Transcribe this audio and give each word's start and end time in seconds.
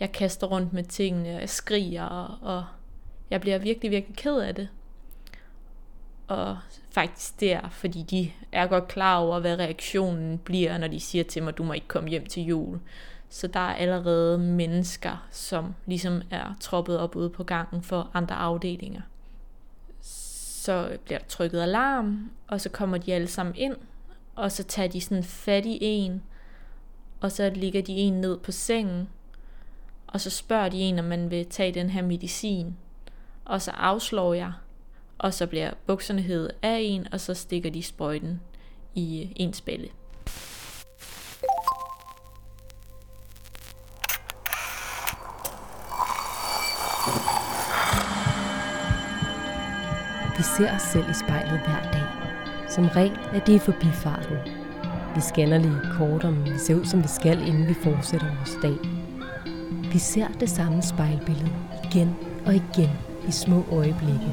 jeg 0.00 0.12
kaster 0.12 0.46
rundt 0.46 0.72
med 0.72 0.84
tingene, 0.84 1.34
og 1.34 1.40
jeg 1.40 1.48
skriger, 1.48 2.04
og 2.42 2.64
jeg 3.30 3.40
bliver 3.40 3.58
virkelig, 3.58 3.90
virkelig 3.90 4.16
ked 4.16 4.36
af 4.38 4.54
det. 4.54 4.68
Og 6.28 6.58
faktisk 6.90 7.40
det 7.40 7.60
fordi 7.70 8.02
de 8.02 8.30
er 8.52 8.66
godt 8.66 8.88
klar 8.88 9.18
over, 9.18 9.40
hvad 9.40 9.58
reaktionen 9.58 10.38
bliver, 10.38 10.78
når 10.78 10.88
de 10.88 11.00
siger 11.00 11.24
til 11.24 11.42
mig, 11.42 11.58
du 11.58 11.64
må 11.64 11.72
ikke 11.72 11.88
komme 11.88 12.08
hjem 12.08 12.26
til 12.26 12.42
jul. 12.42 12.80
Så 13.28 13.46
der 13.46 13.60
er 13.60 13.74
allerede 13.74 14.38
mennesker, 14.38 15.26
som 15.30 15.74
ligesom 15.86 16.22
er 16.30 16.56
troppet 16.60 16.98
op 16.98 17.16
ude 17.16 17.30
på 17.30 17.44
gangen 17.44 17.82
for 17.82 18.10
andre 18.14 18.34
afdelinger. 18.34 19.00
Så 20.00 20.98
bliver 21.04 21.18
der 21.18 21.26
trykket 21.26 21.60
alarm, 21.60 22.30
og 22.48 22.60
så 22.60 22.68
kommer 22.68 22.98
de 22.98 23.14
alle 23.14 23.26
sammen 23.26 23.54
ind, 23.56 23.76
og 24.34 24.52
så 24.52 24.64
tager 24.64 24.88
de 24.88 25.00
sådan 25.00 25.24
fat 25.24 25.66
i 25.66 25.78
en, 25.80 26.22
og 27.20 27.32
så 27.32 27.50
ligger 27.54 27.82
de 27.82 27.92
en 27.92 28.20
ned 28.20 28.38
på 28.38 28.52
sengen, 28.52 29.08
og 30.06 30.20
så 30.20 30.30
spørger 30.30 30.68
de 30.68 30.78
en, 30.78 30.98
om 30.98 31.04
man 31.04 31.30
vil 31.30 31.46
tage 31.46 31.74
den 31.74 31.90
her 31.90 32.02
medicin, 32.02 32.76
og 33.44 33.62
så 33.62 33.70
afslår 33.70 34.34
jeg, 34.34 34.52
og 35.18 35.34
så 35.34 35.46
bliver 35.46 35.70
bukserne 35.86 36.22
hævet 36.22 36.50
af 36.62 36.78
en, 36.82 37.06
og 37.12 37.20
så 37.20 37.34
stikker 37.34 37.70
de 37.70 37.82
sprøjten 37.82 38.40
i 38.94 39.32
ens 39.36 39.60
balle. 39.60 39.88
Vi 50.36 50.42
ser 50.42 50.74
os 50.74 50.82
selv 50.82 51.10
i 51.10 51.14
spejlet 51.14 51.60
hver 51.60 51.90
dag. 51.92 52.26
Som 52.70 52.88
regel 52.88 53.18
er 53.32 53.44
det 53.44 53.54
i 53.54 53.58
forbifarten. 53.58 54.36
Vi 55.14 55.20
scanner 55.20 55.58
lige 55.58 55.80
kort, 55.98 56.24
om 56.24 56.44
vi 56.44 56.58
ser 56.58 56.74
ud, 56.74 56.84
som 56.84 57.02
vi 57.02 57.08
skal, 57.08 57.48
inden 57.48 57.68
vi 57.68 57.74
fortsætter 57.74 58.36
vores 58.36 58.56
dag. 58.62 59.05
Vi 59.96 60.00
ser 60.00 60.28
det 60.40 60.50
samme 60.50 60.82
spejlbillede 60.82 61.52
igen 61.84 62.16
og 62.46 62.54
igen 62.54 62.90
i 63.28 63.30
små 63.30 63.64
øjeblikke. 63.72 64.32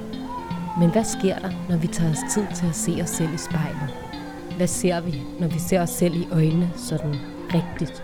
Men 0.79 0.91
hvad 0.91 1.03
sker 1.03 1.39
der, 1.39 1.51
når 1.69 1.77
vi 1.77 1.87
tager 1.87 2.11
os 2.11 2.33
tid 2.33 2.45
til 2.55 2.67
at 2.67 2.75
se 2.75 2.99
os 3.03 3.09
selv 3.09 3.33
i 3.33 3.37
spejlet? 3.37 3.89
Hvad 4.57 4.67
ser 4.67 5.01
vi, 5.01 5.21
når 5.39 5.47
vi 5.47 5.59
ser 5.59 5.81
os 5.81 5.89
selv 5.89 6.15
i 6.15 6.27
øjnene 6.31 6.71
sådan 6.75 7.15
rigtigt? 7.53 8.03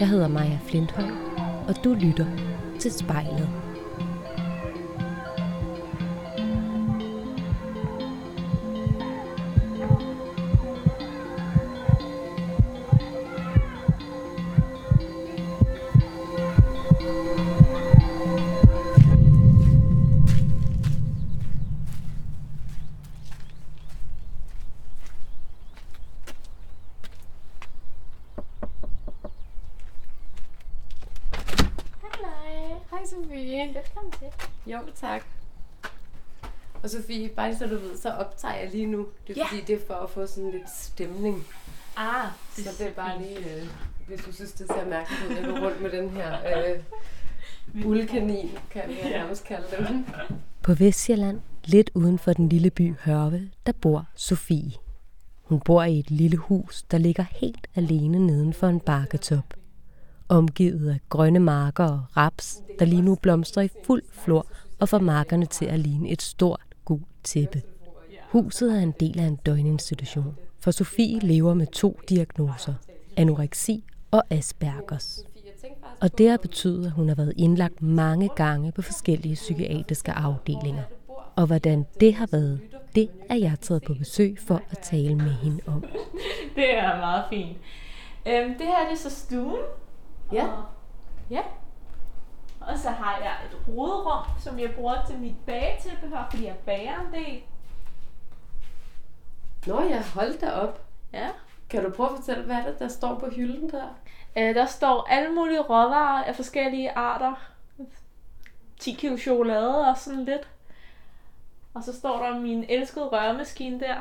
Jeg 0.00 0.08
hedder 0.08 0.28
Maja 0.28 0.58
Flintholm, 0.66 1.16
og 1.68 1.84
du 1.84 1.94
lytter 1.94 2.26
til 2.78 2.92
spejlet. 2.92 3.48
Hej 33.00 33.06
Sofie. 33.08 33.58
Velkommen 33.74 34.12
til. 34.18 34.28
Jo, 34.72 34.78
tak. 34.94 35.22
Og 36.82 36.90
Sofie, 36.90 37.28
bare 37.28 37.48
lige 37.48 37.58
så 37.58 37.66
du 37.66 37.74
ved, 37.78 37.96
så 37.96 38.10
optager 38.10 38.54
jeg 38.54 38.70
lige 38.70 38.86
nu. 38.86 39.06
Det 39.26 39.36
er 39.38 39.40
Ja. 39.40 39.46
fordi, 39.46 39.60
det 39.66 39.82
er 39.82 39.86
for 39.86 39.94
at 39.94 40.10
få 40.10 40.26
sådan 40.26 40.50
lidt 40.50 40.70
stemning. 40.70 41.46
Ah, 41.96 42.26
Så 42.52 42.70
det 42.78 42.86
er 42.86 42.92
bare 42.92 43.18
lige, 43.22 43.38
øh, 43.38 43.66
hvis 44.08 44.20
du 44.24 44.32
synes, 44.32 44.52
det 44.52 44.66
ser 44.66 44.88
mærkeligt 44.88 45.22
ud, 45.30 45.36
at 45.36 45.42
jeg 45.42 45.50
går 45.54 45.66
rundt 45.66 45.82
med 45.82 45.90
den 45.90 46.10
her 46.10 46.38
øh, 46.74 46.82
uldkanin, 47.90 48.50
kan 48.70 48.82
vi 48.88 48.94
nærmest 48.94 49.44
kalde 49.44 49.66
den. 49.88 50.06
På 50.62 50.74
Vestjylland, 50.74 51.40
lidt 51.64 51.90
uden 51.94 52.18
for 52.18 52.32
den 52.32 52.48
lille 52.48 52.70
by 52.70 52.94
Hørve, 53.04 53.50
der 53.66 53.72
bor 53.72 54.06
Sofie. 54.14 54.72
Hun 55.42 55.60
bor 55.60 55.82
i 55.82 55.98
et 55.98 56.10
lille 56.10 56.36
hus, 56.36 56.82
der 56.82 56.98
ligger 56.98 57.24
helt 57.30 57.66
alene 57.74 58.26
neden 58.26 58.52
for 58.54 58.66
en 58.66 58.80
bakketop. 58.80 59.54
Omgivet 60.30 60.90
af 60.90 61.00
grønne 61.08 61.38
marker 61.38 61.84
og 61.84 62.02
raps, 62.16 62.62
der 62.78 62.84
lige 62.84 63.02
nu 63.02 63.14
blomstrer 63.14 63.62
i 63.62 63.68
fuld 63.84 64.02
flor 64.12 64.46
og 64.80 64.88
får 64.88 64.98
markerne 64.98 65.46
til 65.46 65.64
at 65.64 65.78
ligne 65.78 66.10
et 66.10 66.22
stort 66.22 66.60
gult 66.84 67.02
tæppe. 67.24 67.62
Huset 68.28 68.76
er 68.76 68.80
en 68.80 68.94
del 69.00 69.20
af 69.20 69.24
en 69.24 69.36
døgninstitution, 69.36 70.36
for 70.60 70.70
Sofie 70.70 71.18
lever 71.18 71.54
med 71.54 71.66
to 71.66 72.00
diagnoser, 72.08 72.74
anoreksi 73.16 73.84
og 74.10 74.22
Aspergers. 74.30 75.24
Og 76.00 76.18
det 76.18 76.30
har 76.30 76.36
betydet, 76.36 76.86
at 76.86 76.92
hun 76.92 77.08
har 77.08 77.14
været 77.14 77.34
indlagt 77.36 77.82
mange 77.82 78.30
gange 78.36 78.72
på 78.72 78.82
forskellige 78.82 79.34
psykiatriske 79.34 80.12
afdelinger. 80.12 80.82
Og 81.36 81.46
hvordan 81.46 81.86
det 82.00 82.14
har 82.14 82.28
været, 82.32 82.60
det 82.94 83.08
er 83.28 83.36
jeg 83.36 83.56
taget 83.60 83.82
på 83.82 83.94
besøg 83.94 84.38
for 84.46 84.62
at 84.70 84.78
tale 84.78 85.14
med 85.14 85.32
hende 85.32 85.60
om. 85.66 85.84
Det 86.56 86.74
er 86.78 86.96
meget 86.96 87.24
fint. 87.30 87.56
Øhm, 88.26 88.54
det 88.58 88.66
her 88.66 88.88
det 88.88 88.92
er 88.92 89.10
så 89.10 89.10
stuen. 89.10 89.56
Ja. 90.32 90.46
Og, 90.46 90.64
ja. 91.30 91.42
Og 92.60 92.78
så 92.78 92.90
har 92.90 93.18
jeg 93.18 93.36
et 93.50 93.68
roderum, 93.68 94.24
som 94.38 94.58
jeg 94.58 94.74
bruger 94.74 95.04
til 95.06 95.18
mit 95.18 95.34
bagetilbehør, 95.46 96.26
fordi 96.30 96.46
jeg 96.46 96.56
bager 96.66 97.00
en 97.00 97.14
del. 97.14 97.42
Nå, 99.66 99.80
jeg 99.80 100.04
holdt 100.14 100.40
da 100.40 100.50
op. 100.50 100.82
Ja. 101.12 101.28
Kan 101.70 101.84
du 101.84 101.90
prøve 101.90 102.10
at 102.10 102.16
fortælle, 102.16 102.44
hvad 102.44 102.56
er 102.56 102.64
det, 102.64 102.78
der 102.78 102.88
står 102.88 103.18
på 103.18 103.30
hylden 103.30 103.70
der? 103.70 103.86
Øh, 104.36 104.54
der 104.54 104.66
står 104.66 105.06
alle 105.10 105.34
mulige 105.34 105.60
råvarer 105.60 106.24
af 106.24 106.36
forskellige 106.36 106.92
arter. 106.92 107.34
10 108.78 108.92
kilo 108.92 109.16
chokolade 109.16 109.88
og 109.88 109.98
sådan 109.98 110.24
lidt. 110.24 110.48
Og 111.74 111.82
så 111.82 111.98
står 111.98 112.26
der 112.26 112.40
min 112.40 112.64
elskede 112.68 113.08
rørmaskine 113.08 113.80
der. 113.80 113.96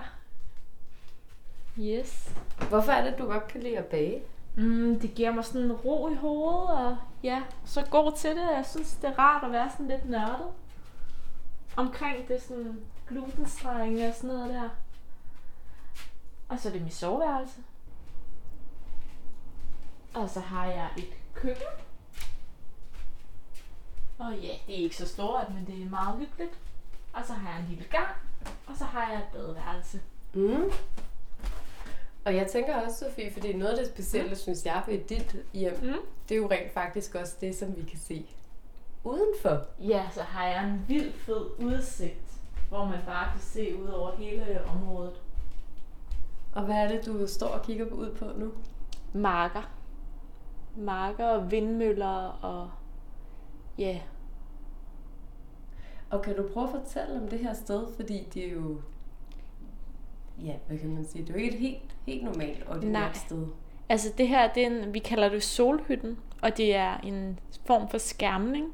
Yes. 1.80 2.32
Hvorfor 2.70 2.92
er 2.92 3.04
det, 3.10 3.20
du 3.20 3.26
godt 3.26 3.48
kan 3.48 3.62
lide 3.62 3.78
at 3.78 3.86
bage? 3.86 4.22
Mm, 4.60 5.00
det 5.00 5.16
giver 5.16 5.32
mig 5.32 5.46
sådan 5.46 5.62
en 5.62 5.72
ro 5.72 6.10
i 6.10 6.16
hovedet, 6.16 6.70
og 6.70 6.98
ja, 7.24 7.44
så 7.66 7.86
god 7.92 8.12
til 8.18 8.30
det. 8.30 8.42
Jeg 8.42 8.66
synes, 8.66 8.94
det 8.94 9.10
er 9.10 9.20
rart 9.20 9.44
at 9.44 9.52
være 9.52 9.70
sådan 9.72 9.88
lidt 9.88 10.10
nørdet. 10.10 10.48
Omkring 11.76 12.28
det 12.28 12.42
sådan 12.42 12.82
glutenstreng 13.08 14.08
og 14.08 14.14
sådan 14.16 14.30
noget 14.30 14.50
der. 14.50 14.70
Og 16.50 16.60
så 16.60 16.70
er 16.70 16.74
det 16.74 16.82
mit 16.82 16.94
soveværelse. 16.94 17.62
Og 20.14 20.30
så 20.30 20.40
har 20.40 20.66
jeg 20.66 20.90
et 20.98 21.14
køkken. 21.34 21.64
Og 24.18 24.36
ja, 24.36 24.54
det 24.68 24.80
er 24.80 24.84
ikke 24.84 24.98
så 24.98 25.08
stort, 25.08 25.54
men 25.54 25.66
det 25.68 25.86
er 25.86 25.90
meget 25.90 26.20
hyggeligt. 26.20 26.60
Og 27.14 27.22
så 27.26 27.34
har 27.34 27.50
jeg 27.50 27.60
en 27.60 27.66
lille 27.70 27.84
gang. 27.84 28.16
Og 28.68 28.78
så 28.78 28.86
har 28.86 29.12
jeg 29.12 29.20
et 29.20 29.28
badeværelse. 29.34 30.02
Mm. 30.34 30.72
Og 32.30 32.36
jeg 32.36 32.48
tænker 32.48 32.76
også, 32.76 32.98
Sofie, 33.06 33.32
fordi 33.34 33.54
noget 33.54 33.72
af 33.72 33.78
det 33.78 33.88
specielle, 33.88 34.36
synes 34.36 34.66
jeg, 34.66 34.84
ved 34.88 34.98
dit 35.00 35.36
hjem, 35.54 35.74
Mm. 35.82 35.94
det 36.30 36.36
er 36.36 36.40
jo 36.40 36.48
rent 36.52 36.74
faktisk 36.74 37.16
også 37.16 37.36
det, 37.42 37.56
som 37.56 37.76
vi 37.78 37.82
kan 37.82 38.00
se 38.00 38.26
udenfor. 39.04 39.66
Ja, 39.80 40.08
så 40.14 40.22
har 40.22 40.48
jeg 40.48 40.70
en 40.70 40.86
vild 40.88 41.14
fed 41.14 41.46
udsigt, 41.60 42.32
hvor 42.70 42.86
man 42.86 43.00
bare 43.06 43.32
kan 43.32 43.42
se 43.42 43.82
ud 43.84 43.88
over 43.88 44.12
hele 44.12 44.62
området. 44.66 45.22
Og 46.56 46.64
hvad 46.66 46.76
er 46.76 46.88
det, 46.88 47.06
du 47.06 47.28
står 47.28 47.48
og 47.48 47.62
kigger 47.66 47.90
på 47.90 47.96
ud 47.96 48.16
på 48.16 48.26
nu? 48.38 48.52
Marker. 49.14 49.72
Marker 50.78 51.26
og 51.26 51.52
vindmøller 51.52 52.40
og 52.42 52.70
ja, 53.78 54.00
Og 56.10 56.22
kan 56.22 56.36
du 56.38 56.50
prøve 56.54 56.66
at 56.66 56.84
fortælle 56.84 57.22
om 57.22 57.28
det 57.28 57.40
her 57.40 57.54
sted, 57.54 57.88
fordi 57.96 58.28
det 58.34 58.48
er 58.48 58.52
jo... 58.52 58.82
Ja, 60.46 60.54
hvad 60.68 60.78
kan 60.78 60.90
man 60.90 61.06
sige? 61.06 61.22
Det 61.22 61.30
er 61.30 61.34
jo 61.34 61.40
ikke 61.40 61.54
et 61.54 61.60
helt, 61.60 61.96
helt 62.06 62.24
normalt 62.24 62.64
ordinært 62.68 62.92
Nej. 62.92 63.14
sted. 63.14 63.48
Altså 63.90 64.14
det 64.18 64.28
her, 64.28 64.54
det 64.54 64.64
er 64.64 64.68
en, 64.68 64.94
vi 64.94 65.00
kalder 65.00 65.30
det 65.30 65.44
solhytten, 65.44 66.18
og 66.42 66.58
det 66.58 66.76
er 66.76 66.98
en 66.98 67.40
form 67.66 67.90
for 67.90 67.98
skærmning. 67.98 68.74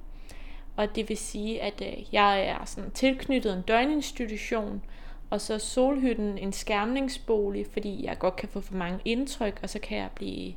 Og 0.76 0.96
det 0.96 1.10
vil 1.10 1.18
sige, 1.18 1.62
at 1.62 1.82
øh, 1.82 2.14
jeg 2.14 2.48
er 2.48 2.66
sådan 2.66 2.92
tilknyttet 2.92 3.54
en 3.54 3.62
døgninstitution, 3.62 4.82
og 5.30 5.42
så 5.42 5.54
er 5.54 5.58
solhytten 5.58 6.38
en 6.38 6.54
skærmningsbolig, 6.54 7.66
fordi 7.72 8.06
jeg 8.06 8.20
godt 8.20 8.36
kan 8.36 8.50
få 8.50 8.62
for 8.62 8.76
mange 8.76 9.00
indtryk, 9.06 9.60
og 9.64 9.70
så 9.70 9.80
kan 9.80 9.98
jeg 9.98 10.10
blive 10.16 10.54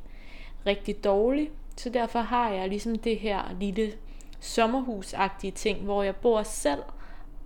rigtig 0.65 1.03
dårlig. 1.03 1.49
Så 1.77 1.89
derfor 1.89 2.19
har 2.19 2.49
jeg 2.49 2.69
ligesom 2.69 2.95
det 2.97 3.19
her 3.19 3.55
lille 3.59 3.91
sommerhusagtige 4.39 5.51
ting, 5.51 5.79
hvor 5.79 6.03
jeg 6.03 6.15
bor 6.15 6.43
selv, 6.43 6.81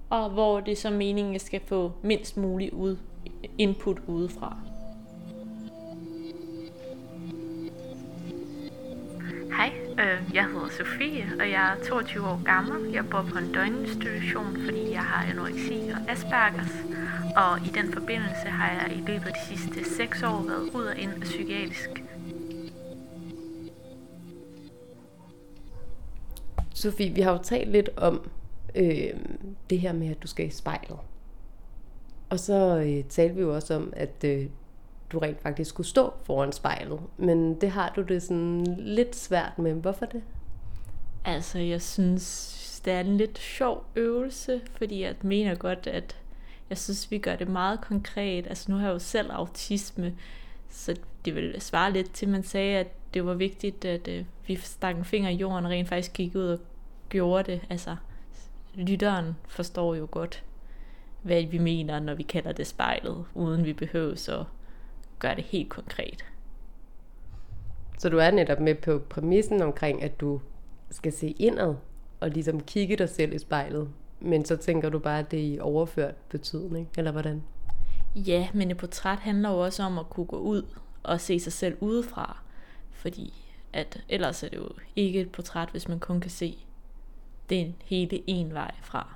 og 0.10 0.30
hvor 0.30 0.60
det 0.60 0.72
er 0.72 0.76
så 0.76 0.90
meningen, 0.90 1.28
at 1.28 1.34
jeg 1.34 1.42
skal 1.42 1.62
få 1.66 1.92
mindst 2.02 2.38
muligt 2.38 2.74
ud, 2.74 2.98
input 3.58 3.98
udefra. 4.08 4.58
Hej, 9.58 9.74
øh, 10.00 10.36
jeg 10.36 10.46
hedder 10.46 10.70
Sofie, 10.78 11.26
og 11.40 11.50
jeg 11.50 11.72
er 11.72 11.84
22 11.90 12.28
år 12.28 12.44
gammel. 12.44 12.94
Jeg 12.94 13.10
bor 13.10 13.26
på 13.32 13.38
en 13.38 13.54
døgninstitution, 13.54 14.58
fordi 14.66 14.92
jeg 14.92 15.02
har 15.04 15.32
anoreksi 15.32 15.74
og 15.74 16.12
Aspergers. 16.12 16.74
Og 17.36 17.68
i 17.68 17.70
den 17.70 17.94
forbindelse 17.94 18.48
har 18.48 18.72
jeg 18.72 18.98
i 18.98 19.00
løbet 19.00 19.26
af 19.28 19.34
de 19.34 19.56
sidste 19.58 19.96
6 19.96 20.24
år 20.24 20.44
været 20.48 20.70
ud 20.74 20.86
og 20.86 20.98
ind 20.98 21.14
af 21.14 21.22
psykiatrisk. 21.22 21.90
Sofie, 26.74 27.14
vi 27.14 27.22
har 27.22 27.32
jo 27.32 27.38
talt 27.44 27.72
lidt 27.72 27.90
om 27.98 28.30
øh, 28.76 29.10
det 29.70 29.80
her 29.80 29.94
med, 29.94 30.10
at 30.10 30.24
du 30.24 30.28
skal 30.28 30.48
i 30.48 30.50
spejlet. 30.50 30.98
Og 32.34 32.40
så 32.40 32.78
øh, 32.78 33.04
talte 33.04 33.36
vi 33.36 33.42
jo 33.42 33.56
også 33.56 33.76
om, 33.76 33.94
at 33.96 34.24
øh, 34.26 34.46
du 35.12 35.20
rent 35.20 35.42
faktisk 35.42 35.70
skulle 35.70 35.88
stå 35.88 36.14
foran 36.24 36.52
spejlet. 36.52 37.00
Men 37.18 37.62
det 37.62 37.72
har 37.72 37.94
du 37.96 38.02
det 38.02 38.24
sådan 38.24 38.64
lidt 38.80 39.16
svært 39.16 39.60
med. 39.60 39.74
Hvorfor 39.74 40.06
det? 40.06 40.24
Altså, 41.26 41.60
jeg 41.60 41.82
synes, 41.82 42.82
det 42.86 42.94
er 42.94 43.00
en 43.00 43.18
lidt 43.18 43.40
sjov 43.40 43.86
øvelse, 43.96 44.62
fordi 44.72 45.02
jeg 45.02 45.16
mener 45.22 45.56
godt, 45.56 45.88
at 45.88 46.18
jeg 46.70 46.78
synes, 46.78 47.12
vi 47.12 47.18
gør 47.18 47.36
det 47.36 47.48
meget 47.48 47.82
konkret. 47.82 48.48
Altså, 48.48 48.72
nu 48.72 48.78
har 48.78 48.88
jeg 48.88 48.94
jo 48.94 49.00
selv 49.00 49.32
autisme, 49.32 50.16
så 50.70 50.96
det 51.26 51.36
vil 51.36 51.62
svare 51.62 51.94
lidt 51.94 52.14
til, 52.14 52.30
man 52.30 52.44
sagde, 52.44 52.78
at 52.78 52.88
det 53.14 53.26
var 53.26 53.34
vigtigt, 53.34 53.86
at 53.86 54.08
øh, 54.08 54.26
vi 54.48 54.56
stak 54.56 54.96
en 54.96 55.06
finger 55.06 55.30
i 55.30 55.36
jorden 55.36 55.66
og 55.66 55.72
rent 55.72 55.90
faktisk 55.90 56.14
gik 56.14 56.36
ud 56.36 56.48
og 56.48 56.60
gjorde 57.10 57.52
det. 57.52 57.62
Altså, 57.70 57.96
lytteren 58.76 59.36
forstår 59.48 59.96
jo 59.96 60.08
godt, 60.12 60.44
hvad 61.24 61.44
vi 61.44 61.58
mener, 61.58 62.00
når 62.00 62.14
vi 62.14 62.24
kalder 62.24 62.52
det 62.52 62.68
spejlet, 62.68 63.26
uden 63.34 63.66
vi 63.66 63.74
behøver 63.74 64.30
at 64.40 64.46
gøre 65.20 65.36
det 65.36 65.44
helt 65.44 65.70
konkret. 65.70 66.26
Så 67.98 68.10
du 68.10 68.18
er 68.18 68.32
netop 68.32 68.60
med 68.60 68.76
på 68.76 69.00
præmissen 69.10 69.62
omkring, 69.62 70.04
at 70.04 70.20
du 70.20 70.42
skal 70.92 71.14
se 71.14 71.28
indad 71.28 71.76
og 72.20 72.30
ligesom 72.30 72.60
kigge 72.60 72.96
dig 72.96 73.10
selv 73.10 73.34
i 73.34 73.38
spejlet. 73.38 73.90
Men 74.20 74.46
så 74.46 74.58
tænker 74.58 74.90
du 74.90 75.00
bare, 75.00 75.20
at 75.20 75.32
det 75.32 75.40
er 75.40 75.54
i 75.54 75.60
overført 75.60 76.16
betydning, 76.16 76.90
eller 76.98 77.12
hvordan? 77.12 77.44
Ja, 78.16 78.48
men 78.54 78.72
et 78.72 78.78
portræt 78.78 79.20
handler 79.20 79.50
jo 79.50 79.60
også 79.60 79.84
om 79.84 79.98
at 79.98 80.10
kunne 80.10 80.26
gå 80.26 80.38
ud 80.38 80.64
og 81.04 81.22
se 81.22 81.40
sig 81.40 81.54
selv 81.54 81.78
udefra. 81.80 82.38
Fordi 82.92 83.34
at 83.74 84.04
ellers 84.10 84.44
er 84.44 84.50
det 84.50 84.58
jo 84.58 84.70
ikke 84.96 85.22
et 85.22 85.32
portræt, 85.32 85.70
hvis 85.70 85.88
man 85.88 86.00
kun 86.00 86.20
kan 86.20 86.32
se 86.32 86.58
den 87.50 87.76
hele 87.84 88.24
en 88.28 88.54
vej 88.54 88.72
fra. 88.82 89.16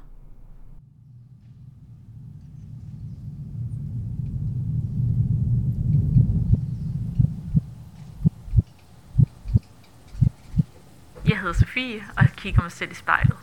Jeg 11.28 11.40
hedder 11.40 11.54
Sofie, 11.54 11.96
og 12.18 12.24
jeg 12.24 12.32
kigger 12.38 12.62
mig 12.62 12.72
selv 12.72 12.92
i 12.92 12.94
spejlet. 12.94 13.38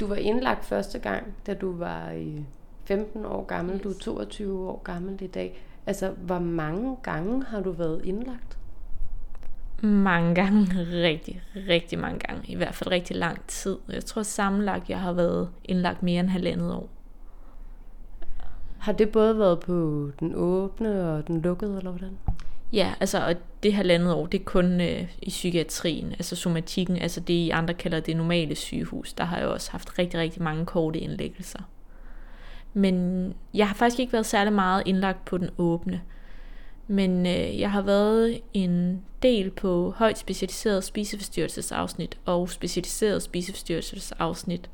Du 0.00 0.06
var 0.06 0.16
indlagt 0.16 0.64
første 0.64 0.98
gang, 0.98 1.34
da 1.46 1.54
du 1.54 1.76
var 1.76 2.24
15 2.84 3.24
år 3.24 3.44
gammel. 3.44 3.74
Yes. 3.74 3.82
Du 3.82 3.88
er 3.88 3.94
22 3.94 4.68
år 4.68 4.82
gammel 4.82 5.22
i 5.22 5.26
dag. 5.26 5.64
Altså, 5.86 6.10
hvor 6.10 6.38
mange 6.38 6.96
gange 7.02 7.44
har 7.44 7.60
du 7.60 7.72
været 7.72 8.04
indlagt? 8.04 8.58
Mange 9.82 10.34
gange. 10.34 10.66
Rigtig, 11.08 11.42
rigtig 11.68 11.98
mange 11.98 12.18
gange. 12.18 12.52
I 12.52 12.56
hvert 12.56 12.74
fald 12.74 12.90
rigtig 12.90 13.16
lang 13.16 13.46
tid. 13.46 13.78
Jeg 13.88 14.04
tror 14.04 14.22
sammenlagt, 14.22 14.90
jeg 14.90 15.00
har 15.00 15.12
været 15.12 15.50
indlagt 15.64 16.02
mere 16.02 16.20
end 16.20 16.28
halvandet 16.28 16.72
år. 16.72 16.88
Har 18.84 18.92
det 18.92 19.10
både 19.10 19.38
været 19.38 19.60
på 19.60 20.10
den 20.20 20.32
åbne 20.34 21.10
og 21.10 21.26
den 21.26 21.42
lukkede, 21.42 21.78
eller 21.78 21.90
hvordan? 21.90 22.18
Ja, 22.72 22.94
altså 23.00 23.26
og 23.26 23.34
det 23.62 23.74
halvandet 23.74 24.14
år, 24.14 24.26
det 24.26 24.40
er 24.40 24.44
kun 24.44 24.80
øh, 24.80 25.08
i 25.22 25.30
psykiatrien, 25.30 26.12
altså 26.12 26.36
somatikken, 26.36 26.96
altså 26.96 27.20
det 27.20 27.34
I 27.34 27.50
andre 27.50 27.74
kalder 27.74 28.00
det 28.00 28.16
normale 28.16 28.54
sygehus. 28.54 29.12
Der 29.12 29.24
har 29.24 29.38
jeg 29.38 29.46
også 29.46 29.70
haft 29.70 29.98
rigtig, 29.98 30.20
rigtig 30.20 30.42
mange 30.42 30.66
korte 30.66 30.98
indlæggelser. 30.98 31.58
Men 32.74 33.34
jeg 33.54 33.68
har 33.68 33.74
faktisk 33.74 34.00
ikke 34.00 34.12
været 34.12 34.26
særlig 34.26 34.52
meget 34.52 34.82
indlagt 34.86 35.24
på 35.24 35.38
den 35.38 35.50
åbne. 35.58 36.00
Men 36.86 37.26
øh, 37.26 37.60
jeg 37.60 37.70
har 37.70 37.82
været 37.82 38.40
en 38.54 39.02
del 39.22 39.50
på 39.50 39.94
højt 39.96 40.18
specialiseret 40.18 40.84
spiseforstyrrelsesafsnit 40.84 42.18
og 42.24 42.50
specialiseret 42.50 43.22
spiseforstyrrelsesafsnit. 43.22 44.70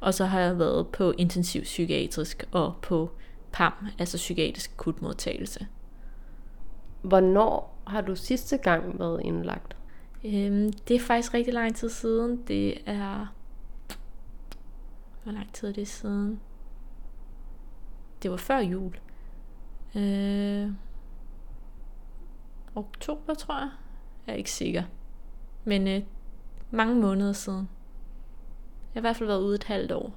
Og 0.00 0.14
så 0.14 0.24
har 0.24 0.40
jeg 0.40 0.58
været 0.58 0.86
på 0.86 1.12
intensiv 1.18 1.62
psykiatrisk 1.62 2.44
og 2.52 2.74
på 2.82 3.10
PAM, 3.52 3.72
altså 3.98 4.16
psykiatrisk 4.16 4.70
akutmodtagelse. 4.72 5.66
Hvornår 7.02 7.82
har 7.86 8.00
du 8.00 8.16
sidste 8.16 8.56
gang 8.56 8.98
været 8.98 9.20
indlagt? 9.24 9.76
Øhm, 10.24 10.72
det 10.72 10.96
er 10.96 11.00
faktisk 11.00 11.34
rigtig 11.34 11.54
lang 11.54 11.76
tid 11.76 11.88
siden. 11.88 12.42
Det 12.42 12.88
er... 12.88 13.26
Hvor 15.22 15.32
lang 15.32 15.52
tid 15.52 15.68
er 15.68 15.72
det 15.72 15.88
siden? 15.88 16.40
Det 18.22 18.30
var 18.30 18.36
før 18.36 18.58
jul. 18.58 19.00
Øh, 19.96 20.72
oktober, 22.74 23.34
tror 23.34 23.58
jeg. 23.58 23.70
Jeg 24.26 24.32
er 24.32 24.36
ikke 24.36 24.52
sikker. 24.52 24.82
Men 25.64 25.88
øh, 25.88 26.02
mange 26.70 26.94
måneder 26.94 27.32
siden. 27.32 27.68
Jeg 28.94 28.94
har 28.94 29.00
i 29.00 29.06
hvert 29.08 29.16
fald 29.16 29.26
været 29.26 29.42
ude 29.42 29.54
et 29.54 29.64
halvt 29.64 29.92
år. 29.92 30.14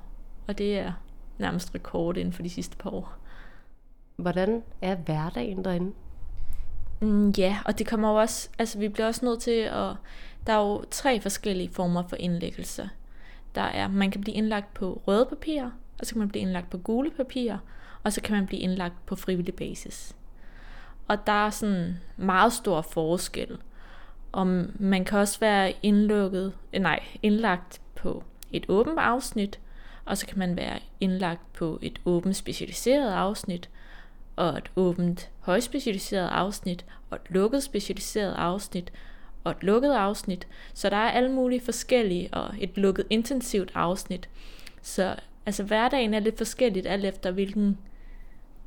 Og 0.48 0.58
det 0.58 0.80
er 0.80 0.94
nærmest 1.38 1.76
rekord 1.76 2.18
inden 2.18 2.34
for 2.34 2.44
de 2.44 2.50
sidste 2.50 2.78
par 2.78 2.90
år. 2.90 3.21
Hvordan 4.16 4.64
er 4.82 4.96
hverdagen 4.96 5.66
derinde? 5.66 5.92
Mm, 7.00 7.30
ja, 7.30 7.60
og 7.66 7.80
det 7.80 7.88
kommer 7.88 8.10
jo 8.10 8.16
også, 8.16 8.50
altså 8.60 8.80
vi 8.80 8.90
bliver 8.90 9.08
også 9.08 9.26
nødt 9.26 9.42
til 9.42 9.52
at, 9.52 9.96
der 10.48 10.54
er 10.54 10.58
jo 10.58 10.84
tre 10.92 11.22
forskellige 11.22 11.70
former 11.74 12.04
for 12.08 12.16
indlæggelse. 12.16 12.90
Der 13.56 13.62
er, 13.62 13.88
man 13.88 14.12
kan 14.12 14.22
blive 14.22 14.36
indlagt 14.36 14.74
på 14.74 15.02
røde 15.08 15.26
papirer, 15.26 15.72
og 16.00 16.06
så 16.06 16.14
kan 16.14 16.20
man 16.20 16.30
blive 16.30 16.42
indlagt 16.42 16.70
på 16.70 16.78
gule 16.78 17.12
papirer, 17.12 17.58
og 18.04 18.14
så 18.14 18.22
kan 18.22 18.36
man 18.36 18.48
blive 18.48 18.62
indlagt 18.62 19.06
på 19.06 19.16
frivillig 19.16 19.56
basis. 19.56 20.16
Og 21.08 21.28
der 21.28 21.46
er 21.46 21.50
sådan 21.50 21.98
meget 22.18 22.54
stor 22.54 22.82
forskel. 22.82 23.58
Om 24.32 24.72
man 24.80 25.06
kan 25.06 25.20
også 25.20 25.40
være 25.40 25.74
indlukket, 25.84 26.54
øh, 26.74 26.82
nej, 26.82 27.00
indlagt 27.24 27.82
på 27.96 28.24
et 28.52 28.66
åbent 28.68 29.00
afsnit, 29.00 29.60
og 30.06 30.18
så 30.18 30.28
kan 30.28 30.40
man 30.40 30.56
være 30.56 30.80
indlagt 31.00 31.54
på 31.54 31.80
et 31.82 32.02
åbent 32.06 32.36
specialiseret 32.36 33.12
afsnit, 33.12 33.70
og 34.42 34.58
et 34.58 34.72
åbent 34.76 35.30
højspecialiseret 35.40 36.28
afsnit, 36.28 36.86
og 37.10 37.16
et 37.16 37.32
lukket 37.32 37.64
specialiseret 37.64 38.34
afsnit, 38.34 38.92
og 39.44 39.52
et 39.52 39.64
lukket 39.64 39.92
afsnit. 39.92 40.48
Så 40.74 40.90
der 40.90 40.98
er 40.98 41.12
alle 41.12 41.32
mulige 41.32 41.62
forskellige, 41.62 42.30
og 42.32 42.54
et 42.60 42.78
lukket 42.78 43.06
intensivt 43.10 43.72
afsnit. 43.76 44.30
Så 44.82 45.16
altså 45.46 45.64
hverdagen 45.64 46.14
er 46.14 46.20
lidt 46.20 46.38
forskelligt, 46.38 46.88
alt 46.88 47.06
efter 47.06 47.32
hvilken 47.32 47.78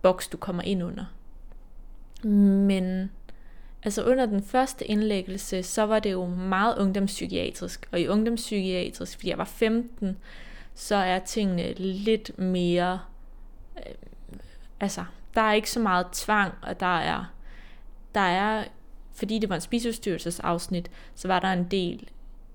boks 0.02 0.28
du 0.28 0.36
kommer 0.36 0.62
ind 0.62 0.82
under. 0.82 1.04
Men 2.66 3.10
altså 3.82 4.04
under 4.04 4.26
den 4.26 4.42
første 4.42 4.86
indlæggelse, 4.86 5.62
så 5.62 5.82
var 5.82 5.98
det 5.98 6.12
jo 6.12 6.26
meget 6.26 6.78
ungdomspsykiatrisk. 6.78 7.88
Og 7.92 8.00
i 8.00 8.08
ungdomspsykiatrisk, 8.08 9.16
fordi 9.16 9.30
jeg 9.30 9.38
var 9.38 9.44
15, 9.44 10.16
så 10.74 10.96
er 10.96 11.18
tingene 11.18 11.72
lidt 11.76 12.38
mere... 12.38 13.00
Øh, 13.76 13.94
altså, 14.80 15.04
der 15.34 15.40
er 15.40 15.52
ikke 15.52 15.70
så 15.70 15.80
meget 15.80 16.06
tvang, 16.12 16.54
og 16.62 16.80
der 16.80 16.98
er, 16.98 17.24
der 18.14 18.20
er 18.20 18.64
fordi 19.14 19.38
det 19.38 19.48
var 19.48 19.54
en 19.54 19.60
spiseforstyrrelsesafsnit, 19.60 20.90
så 21.14 21.28
var 21.28 21.40
der 21.40 21.52
en 21.52 21.64
del 21.64 22.08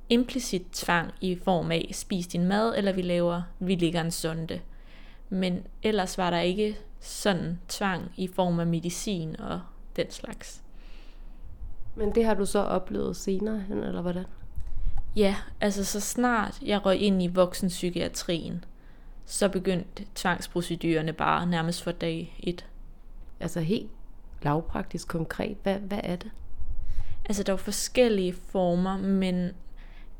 implicit 0.10 0.66
tvang 0.74 1.12
i 1.22 1.40
form 1.44 1.72
af, 1.72 1.90
spis 1.94 2.28
din 2.28 2.46
mad, 2.46 2.74
eller 2.78 2.92
vi 2.94 3.02
laver, 3.02 3.42
vi 3.60 3.76
ligger 3.76 4.02
en 4.02 4.12
sonde. 4.12 4.60
Men 5.30 5.64
ellers 5.84 6.18
var 6.18 6.30
der 6.30 6.40
ikke 6.40 6.78
sådan 7.00 7.60
tvang 7.68 8.12
i 8.18 8.28
form 8.28 8.60
af 8.60 8.68
medicin 8.68 9.40
og 9.40 9.62
den 9.96 10.12
slags. 10.12 10.62
Men 11.96 12.16
det 12.16 12.26
har 12.26 12.34
du 12.34 12.46
så 12.46 12.60
oplevet 12.60 13.16
senere 13.16 13.60
hen, 13.60 13.84
eller 13.84 14.02
hvordan? 14.02 14.26
Ja, 15.16 15.36
altså 15.62 15.86
så 15.86 16.00
snart 16.00 16.60
jeg 16.62 16.86
røg 16.86 16.98
ind 16.98 17.24
i 17.24 17.28
voksenpsykiatrien, 17.28 18.64
så 19.30 19.50
begyndte 19.50 20.06
tvangsprocedurerne 20.16 21.14
bare 21.14 21.46
nærmest 21.46 21.84
for 21.84 21.92
dag 21.92 22.36
et. 22.40 22.66
Altså 23.40 23.60
helt 23.60 23.90
lavpraktisk 24.42 25.08
konkret, 25.08 25.58
hvad, 25.64 25.76
hvad 25.76 26.00
er 26.04 26.16
det? 26.16 26.32
Altså 27.26 27.44
der 27.44 27.54
er 27.54 27.58
forskellige 27.58 28.34
former, 28.34 28.98
men 28.98 29.52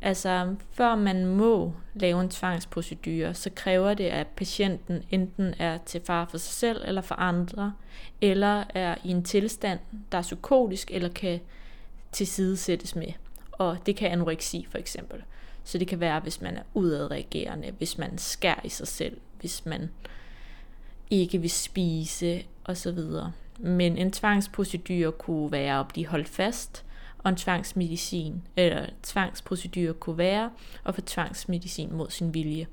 altså 0.02 0.56
før 0.72 0.96
man 0.96 1.26
må 1.26 1.74
lave 1.94 2.22
en 2.22 2.30
tvangsprocedure, 2.30 3.34
så 3.34 3.50
kræver 3.56 3.94
det, 3.94 4.04
at 4.04 4.28
patienten 4.28 5.04
enten 5.12 5.54
er 5.60 5.78
til 5.78 6.02
far 6.06 6.26
for 6.26 6.38
sig 6.38 6.54
selv 6.54 6.82
eller 6.86 7.02
for 7.02 7.16
andre, 7.16 7.74
eller 8.22 8.64
er 8.70 8.96
i 9.04 9.10
en 9.10 9.24
tilstand, 9.24 9.80
der 10.12 10.18
er 10.18 10.22
psykotisk 10.22 10.92
eller 10.92 11.10
kan 11.10 11.40
tilsidesættes 12.12 12.96
med. 12.96 13.14
Og 13.52 13.78
det 13.86 13.96
kan 13.96 14.12
anoreksi 14.12 14.68
for 14.72 14.78
eksempel. 14.78 15.24
Så 15.64 15.78
det 15.78 15.88
kan 15.88 16.00
være, 16.00 16.20
hvis 16.20 16.42
man 16.42 16.58
er 16.58 16.64
udadreagerende, 16.74 17.72
hvis 17.78 17.98
man 17.98 18.18
skærer 18.18 18.62
i 18.64 18.70
sig 18.70 18.88
selv, 18.88 19.18
hvis 19.40 19.66
man 19.66 19.90
ikke 21.10 21.42
vil 21.42 21.50
spise 21.50 22.44
osv. 22.66 23.00
Men 23.58 23.98
en 23.98 24.12
tvangsprocedure 24.12 25.12
kunne 25.12 25.52
være 25.52 25.80
at 25.80 25.88
blive 25.88 26.08
holdt 26.08 26.30
fast, 26.30 26.86
og 27.18 27.30
en 27.30 27.36
tvangsmedicin, 27.36 28.42
eller 28.56 28.86
tvangsprocedure 29.04 29.94
kunne 29.94 30.18
være 30.18 30.52
at 30.86 30.96
få 30.96 31.02
tvangsmedicin 31.02 31.94
mod 31.94 32.10
sin 32.10 32.34
vilje. 32.34 32.68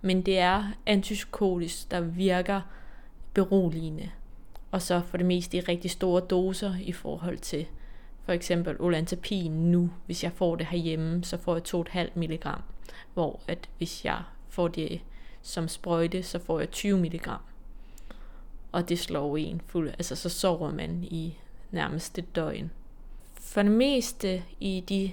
Men 0.00 0.22
det 0.22 0.38
er 0.38 0.64
antipsykotisk, 0.86 1.90
der 1.90 2.00
virker 2.00 2.60
beroligende. 3.34 4.10
og 4.70 4.82
så 4.82 5.02
for 5.06 5.16
det 5.16 5.26
meste 5.26 5.56
i 5.56 5.60
rigtig 5.60 5.90
store 5.90 6.20
doser 6.20 6.74
i 6.82 6.92
forhold 6.92 7.38
til 7.38 7.66
for 8.24 8.32
eksempel 8.32 8.76
olantapin 8.80 9.52
nu, 9.52 9.90
hvis 10.06 10.24
jeg 10.24 10.32
får 10.32 10.56
det 10.56 10.66
herhjemme, 10.66 11.24
så 11.24 11.36
får 11.36 11.54
jeg 11.54 12.06
2,5 12.06 12.18
mg, 12.18 12.46
hvor 13.14 13.40
at 13.48 13.68
hvis 13.78 14.04
jeg 14.04 14.22
får 14.48 14.68
det 14.68 15.00
som 15.42 15.68
sprøjte, 15.68 16.22
så 16.22 16.38
får 16.38 16.60
jeg 16.60 16.70
20 16.70 16.98
mg. 16.98 17.28
Og 18.72 18.88
det 18.88 18.98
slår 18.98 19.36
en 19.36 19.60
fuld, 19.66 19.88
altså 19.88 20.16
så 20.16 20.28
sover 20.28 20.72
man 20.72 21.04
i 21.04 21.38
nærmest 21.70 22.18
et 22.18 22.36
døgn. 22.36 22.70
For 23.34 23.62
det 23.62 23.72
meste 23.72 24.42
i 24.60 24.84
de 24.88 25.12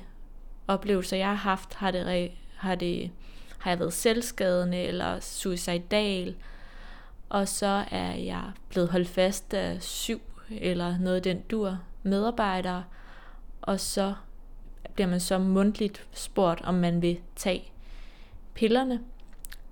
oplevelser, 0.67 1.17
jeg 1.17 1.27
har 1.27 1.33
haft, 1.33 1.73
har 1.73 1.91
det, 1.91 2.31
har 2.55 2.75
det 2.75 3.11
har 3.59 3.71
jeg 3.71 3.79
været 3.79 3.93
selvskadende 3.93 4.77
eller 4.77 5.19
suicidal, 5.19 6.35
og 7.29 7.47
så 7.47 7.83
er 7.91 8.13
jeg 8.13 8.51
blevet 8.69 8.89
holdt 8.89 9.09
fast 9.09 9.53
af 9.53 9.81
syv 9.81 10.21
eller 10.49 10.97
noget 10.97 11.15
af 11.15 11.21
den 11.21 11.41
dur 11.41 11.77
medarbejdere, 12.03 12.83
og 13.61 13.79
så 13.79 14.13
bliver 14.93 15.07
man 15.07 15.19
så 15.19 15.37
mundtligt 15.37 16.07
spurgt, 16.11 16.61
om 16.61 16.73
man 16.73 17.01
vil 17.01 17.19
tage 17.35 17.71
pillerne. 18.53 18.99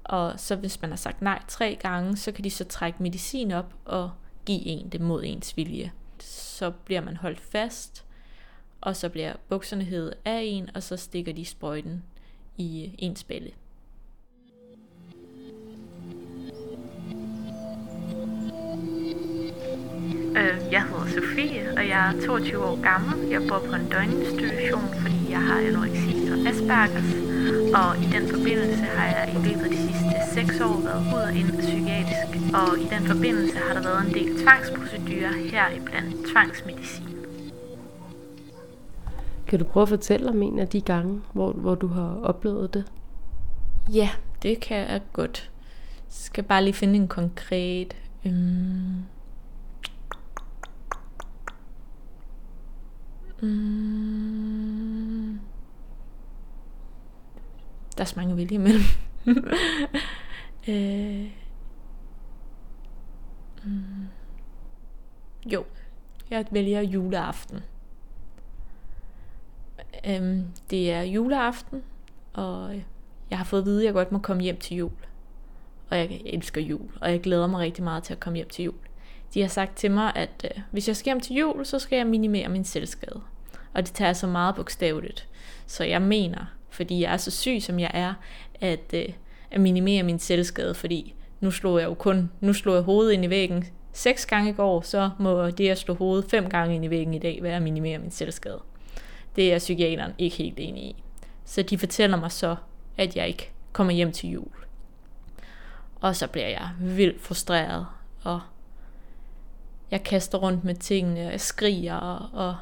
Og 0.03 0.39
så 0.39 0.56
hvis 0.56 0.82
man 0.82 0.89
har 0.89 0.98
sagt 0.98 1.22
nej 1.22 1.41
tre 1.48 1.77
gange, 1.82 2.17
så 2.17 2.32
kan 2.32 2.44
de 2.44 2.50
så 2.50 2.63
trække 2.63 3.03
medicin 3.03 3.51
op 3.51 3.74
og 3.86 4.12
give 4.46 4.65
en 4.65 4.89
det 4.89 5.01
mod 5.01 5.24
ens 5.25 5.58
vilje. 5.58 5.91
Så 6.20 6.72
bliver 6.72 7.01
man 7.01 7.17
holdt 7.17 7.39
fast, 7.39 8.06
og 8.82 8.96
så 8.96 9.10
bliver 9.10 9.34
bukserne 9.50 9.84
hævet 9.84 10.13
af 10.25 10.41
en, 10.44 10.70
og 10.75 10.84
så 10.84 10.98
stikker 10.98 11.34
de 11.34 11.46
sprøjten 11.46 12.03
i 12.58 12.96
ens 12.98 13.24
balle. 13.24 13.51
Jeg 20.72 20.84
hedder 20.89 21.08
Sofie, 21.15 21.62
og 21.77 21.88
jeg 21.88 22.01
er 22.10 22.25
22 22.25 22.65
år 22.65 22.82
gammel. 22.82 23.29
Jeg 23.29 23.41
bor 23.50 23.60
på 23.70 23.75
en 23.75 23.89
døgninstitution, 23.89 24.88
fordi 25.01 25.20
jeg 25.29 25.41
har 25.48 25.58
anoreksi 25.67 26.13
og 26.32 26.38
Aspergers. 26.50 27.12
Og 27.82 27.89
i 28.03 28.08
den 28.15 28.25
forbindelse 28.34 28.84
har 28.98 29.08
jeg 29.15 29.25
i 29.36 29.38
løbet 29.48 29.63
af 29.63 29.70
de 29.70 29.77
sidste 29.77 30.15
6 30.34 30.62
år 30.62 30.77
været 30.88 31.03
ud 31.15 31.22
og 31.29 31.34
ind 31.39 31.50
psykiatrisk. 31.60 32.27
Og 32.62 32.70
i 32.84 32.86
den 32.94 33.03
forbindelse 33.12 33.58
har 33.58 33.74
der 33.74 33.84
været 33.89 34.08
en 34.08 34.13
del 34.13 34.29
tvangsprocedurer 34.44 35.34
her 35.51 35.65
i 35.77 35.79
blandt 35.79 36.27
tvangsmedicin. 36.32 37.08
Kan 39.48 39.60
du 39.60 39.65
prøve 39.65 39.82
at 39.82 39.89
fortælle 39.89 40.29
om 40.29 40.41
en 40.41 40.60
af 40.60 40.67
de 40.67 40.82
gange, 40.82 41.22
hvor, 41.34 41.51
hvor 41.51 41.75
du 41.75 41.88
har 41.88 42.20
oplevet 42.24 42.74
det? 42.74 42.84
Ja, 43.94 44.10
det 44.44 44.60
kan 44.60 44.77
jeg 44.77 45.01
godt. 45.13 45.51
Jeg 46.08 46.13
skal 46.27 46.44
bare 46.44 46.63
lige 46.63 46.74
finde 46.74 46.96
en 46.96 47.08
konkret... 47.08 47.96
Øhm 48.25 49.17
Mm. 53.41 55.39
Der 57.98 58.01
er 58.01 58.06
så 58.06 58.13
mange 58.15 58.38
vælge 58.38 58.56
imellem. 58.56 58.84
øh. 60.70 61.32
mm. 63.63 64.08
Jo, 65.46 65.65
jeg 66.29 66.46
vælger 66.51 66.82
juleaften. 66.82 67.60
Øhm, 70.06 70.44
det 70.70 70.91
er 70.91 71.01
juleaften, 71.01 71.84
og 72.34 72.75
jeg 73.29 73.38
har 73.38 73.46
fået 73.46 73.62
at 73.62 73.65
vide, 73.65 73.82
at 73.82 73.86
jeg 73.86 73.94
godt 73.94 74.12
må 74.12 74.20
komme 74.20 74.44
hjem 74.44 74.58
til 74.58 74.77
jul. 74.77 74.91
Og 75.89 75.98
jeg 75.98 76.22
elsker 76.25 76.62
jul, 76.62 76.89
og 77.01 77.12
jeg 77.12 77.22
glæder 77.22 77.48
mig 77.48 77.60
rigtig 77.60 77.84
meget 77.84 78.03
til 78.03 78.13
at 78.13 78.20
komme 78.20 78.36
hjem 78.36 78.50
til 78.50 78.65
jul 78.65 78.87
de 79.34 79.41
har 79.41 79.48
sagt 79.48 79.77
til 79.77 79.91
mig, 79.91 80.12
at 80.15 80.46
øh, 80.55 80.62
hvis 80.72 80.88
jeg 80.88 80.96
skal 80.96 81.10
hjem 81.10 81.19
til 81.19 81.36
jul, 81.36 81.65
så 81.65 81.79
skal 81.79 81.98
jeg 81.98 82.07
minimere 82.07 82.50
min 82.50 82.63
selvskade. 82.63 83.22
Og 83.74 83.86
det 83.86 83.93
tager 83.93 84.13
så 84.13 84.27
meget 84.27 84.55
bogstaveligt. 84.55 85.27
Så 85.67 85.84
jeg 85.84 86.01
mener, 86.01 86.46
fordi 86.69 87.01
jeg 87.01 87.13
er 87.13 87.17
så 87.17 87.31
syg, 87.31 87.57
som 87.62 87.79
jeg 87.79 87.91
er, 87.93 88.13
at, 88.62 88.93
øh, 88.93 89.10
at 89.51 89.62
minimere 89.62 90.03
min 90.03 90.19
selvskade, 90.19 90.74
fordi 90.74 91.13
nu 91.39 91.51
slår 91.51 91.79
jeg 91.79 91.86
jo 91.86 91.93
kun, 91.93 92.31
nu 92.41 92.53
slog 92.53 92.75
jeg 92.75 92.84
hovedet 92.84 93.13
ind 93.13 93.25
i 93.25 93.29
væggen 93.29 93.65
seks 93.93 94.25
gange 94.25 94.50
i 94.50 94.53
går, 94.53 94.81
så 94.81 95.10
må 95.19 95.50
det 95.50 95.69
at 95.69 95.77
slå 95.77 95.93
hovedet 95.93 96.29
fem 96.29 96.50
gange 96.50 96.75
ind 96.75 96.86
i 96.86 96.89
væggen 96.89 97.13
i 97.13 97.19
dag 97.19 97.39
være 97.41 97.55
at 97.55 97.62
minimere 97.62 97.98
min 97.98 98.12
selvskade. 98.12 98.62
Det 99.36 99.53
er 99.53 99.57
psykiateren 99.60 100.12
ikke 100.17 100.36
helt 100.36 100.60
enig 100.60 100.84
i. 100.84 101.03
Så 101.46 101.62
de 101.62 101.77
fortæller 101.77 102.17
mig 102.17 102.31
så, 102.31 102.55
at 102.98 103.15
jeg 103.15 103.27
ikke 103.27 103.51
kommer 103.72 103.93
hjem 103.93 104.12
til 104.12 104.29
jul. 104.29 104.51
Og 105.96 106.15
så 106.15 106.27
bliver 106.27 106.48
jeg 106.48 106.69
vildt 106.79 107.22
frustreret 107.22 107.86
og 108.24 108.39
jeg 109.91 110.03
kaster 110.03 110.38
rundt 110.38 110.63
med 110.63 110.75
tingene, 110.75 111.25
og 111.25 111.32
jeg 111.32 111.41
skriger, 111.41 111.96
og 112.34 112.56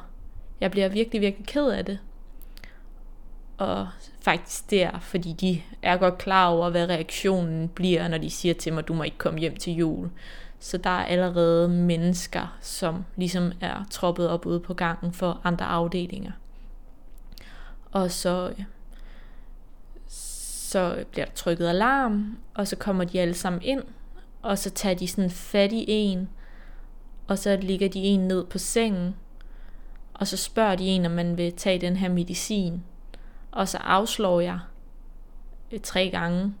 jeg 0.60 0.70
bliver 0.70 0.88
virkelig, 0.88 1.20
virkelig 1.20 1.46
ked 1.46 1.68
af 1.68 1.84
det. 1.84 1.98
Og 3.58 3.88
faktisk 4.20 4.70
der, 4.70 4.98
fordi 4.98 5.32
de 5.32 5.62
er 5.82 5.96
godt 5.96 6.18
klar 6.18 6.48
over, 6.48 6.70
hvad 6.70 6.88
reaktionen 6.88 7.68
bliver, 7.68 8.08
når 8.08 8.18
de 8.18 8.30
siger 8.30 8.54
til 8.54 8.72
mig, 8.72 8.88
du 8.88 8.94
må 8.94 9.02
ikke 9.02 9.18
komme 9.18 9.40
hjem 9.40 9.56
til 9.56 9.72
jul. 9.72 10.10
Så 10.58 10.78
der 10.78 10.90
er 10.90 11.04
allerede 11.04 11.68
mennesker, 11.68 12.56
som 12.60 13.04
ligesom 13.16 13.52
er 13.60 13.84
troppet 13.90 14.28
op 14.28 14.46
ude 14.46 14.60
på 14.60 14.74
gangen 14.74 15.12
for 15.12 15.40
andre 15.44 15.66
afdelinger. 15.66 16.32
Og 17.92 18.10
så, 18.10 18.52
så 20.06 21.04
bliver 21.10 21.24
der 21.24 21.32
trykket 21.32 21.66
alarm, 21.66 22.38
og 22.54 22.68
så 22.68 22.76
kommer 22.76 23.04
de 23.04 23.20
alle 23.20 23.34
sammen 23.34 23.62
ind, 23.62 23.82
og 24.42 24.58
så 24.58 24.70
tager 24.70 24.94
de 24.94 25.08
sådan 25.08 25.30
fat 25.30 25.72
i 25.72 25.84
en, 25.88 26.28
og 27.26 27.38
så 27.38 27.56
ligger 27.56 27.88
de 27.88 27.98
en 27.98 28.20
ned 28.20 28.44
på 28.44 28.58
sengen, 28.58 29.14
og 30.14 30.26
så 30.26 30.36
spørger 30.36 30.76
de 30.76 30.84
en, 30.84 31.06
om 31.06 31.12
man 31.12 31.36
vil 31.36 31.52
tage 31.52 31.80
den 31.80 31.96
her 31.96 32.08
medicin. 32.08 32.82
Og 33.50 33.68
så 33.68 33.78
afslår 33.78 34.40
jeg 34.40 34.58
øh, 35.72 35.80
tre 35.80 36.10
gange, 36.10 36.54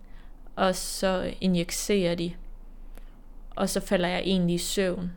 og 0.56 0.74
så 0.74 1.32
injicerer 1.40 2.14
de, 2.14 2.32
og 3.50 3.68
så 3.68 3.80
falder 3.80 4.08
jeg 4.08 4.20
egentlig 4.24 4.54
i 4.54 4.58
søvn, 4.58 5.12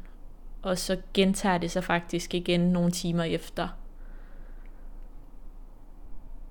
og 0.61 0.77
så 0.77 0.97
gentager 1.13 1.57
det 1.57 1.71
sig 1.71 1.83
faktisk 1.83 2.33
igen 2.33 2.59
nogle 2.59 2.91
timer 2.91 3.23
efter. 3.23 3.67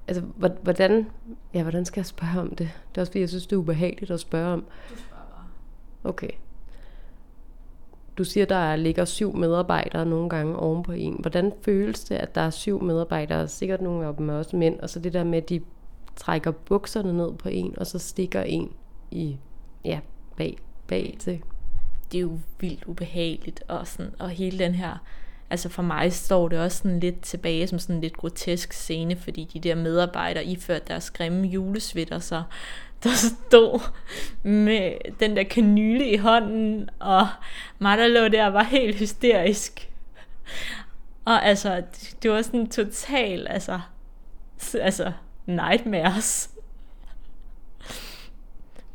Altså, 0.09 0.23
hvordan, 0.63 1.11
ja, 1.55 1.63
hvordan 1.63 1.85
skal 1.85 2.01
jeg 2.01 2.07
spørge 2.07 2.41
om 2.41 2.49
det? 2.49 2.59
Det 2.59 2.99
er 2.99 3.01
også 3.01 3.11
fordi, 3.11 3.21
jeg 3.21 3.29
synes, 3.29 3.47
det 3.47 3.53
er 3.53 3.61
ubehageligt 3.61 4.11
at 4.11 4.21
spørge 4.21 4.53
om. 4.53 4.61
Du 4.91 4.97
spørger 4.99 5.25
bare. 5.25 5.47
Okay. 6.05 6.31
Du 8.19 8.25
siger, 8.25 8.47
der 8.47 8.77
ligger 8.77 9.05
syv 9.05 9.37
medarbejdere 9.37 10.07
nogle 10.07 10.29
gange 10.29 10.57
oven 10.57 10.83
på 10.83 10.93
en. 10.93 11.17
Hvordan 11.21 11.53
føles 11.63 12.05
det, 12.05 12.15
at 12.15 12.35
der 12.35 12.41
er 12.41 12.51
syv 12.51 12.83
medarbejdere, 12.83 13.49
sikkert 13.49 13.81
nogle 13.81 14.07
af 14.07 14.15
dem 14.15 14.31
er 14.31 14.35
også 14.35 14.57
mænd, 14.57 14.81
og 14.81 14.91
så 14.91 15.01
det 15.01 15.13
der 15.13 15.25
med, 15.25 15.39
at 15.39 15.49
de 15.49 15.61
trækker 16.17 16.51
bukserne 16.51 17.17
ned 17.17 17.33
på 17.33 17.49
en, 17.49 17.79
og 17.79 17.87
så 17.87 17.99
stikker 17.99 18.43
en 18.43 18.73
i, 19.11 19.37
ja, 19.85 20.01
bag, 20.37 20.59
bag 20.87 21.17
til. 21.19 21.41
Det 22.13 22.19
er 22.19 22.23
jo 22.23 22.39
vildt 22.61 22.85
ubehageligt, 22.85 23.63
og, 23.69 23.87
sådan, 23.87 24.13
og 24.19 24.31
hele 24.31 24.59
den 24.59 24.75
her, 24.75 25.03
altså 25.51 25.69
for 25.69 25.83
mig 25.83 26.13
står 26.13 26.49
det 26.49 26.59
også 26.59 26.79
sådan 26.79 27.01
lidt 27.01 27.21
tilbage 27.21 27.67
som 27.67 27.79
sådan 27.79 27.97
en 27.97 28.03
lidt 28.03 28.17
grotesk 28.17 28.73
scene, 28.73 29.17
fordi 29.17 29.51
de 29.53 29.61
der 29.61 29.75
medarbejdere 29.75 30.45
iført 30.45 30.89
deres 30.89 31.11
grimme 31.11 31.49
julesvitter, 31.49 32.19
så 32.19 32.43
der 33.03 33.11
stod 33.11 33.81
med 34.43 34.93
den 35.21 35.37
der 35.37 35.45
kanyle 35.45 36.11
i 36.11 36.17
hånden, 36.17 36.91
og 36.99 37.29
mig, 37.79 37.99
der 37.99 38.09
lå 38.09 38.29
der, 38.29 38.47
var 38.47 38.63
helt 38.63 38.97
hysterisk. 38.97 39.91
Og 41.25 41.45
altså, 41.45 41.83
det 42.23 42.31
var 42.31 42.43
sådan 42.43 42.71
total, 42.71 43.47
altså, 43.49 43.81
altså, 44.75 45.13
nightmares. 45.47 46.51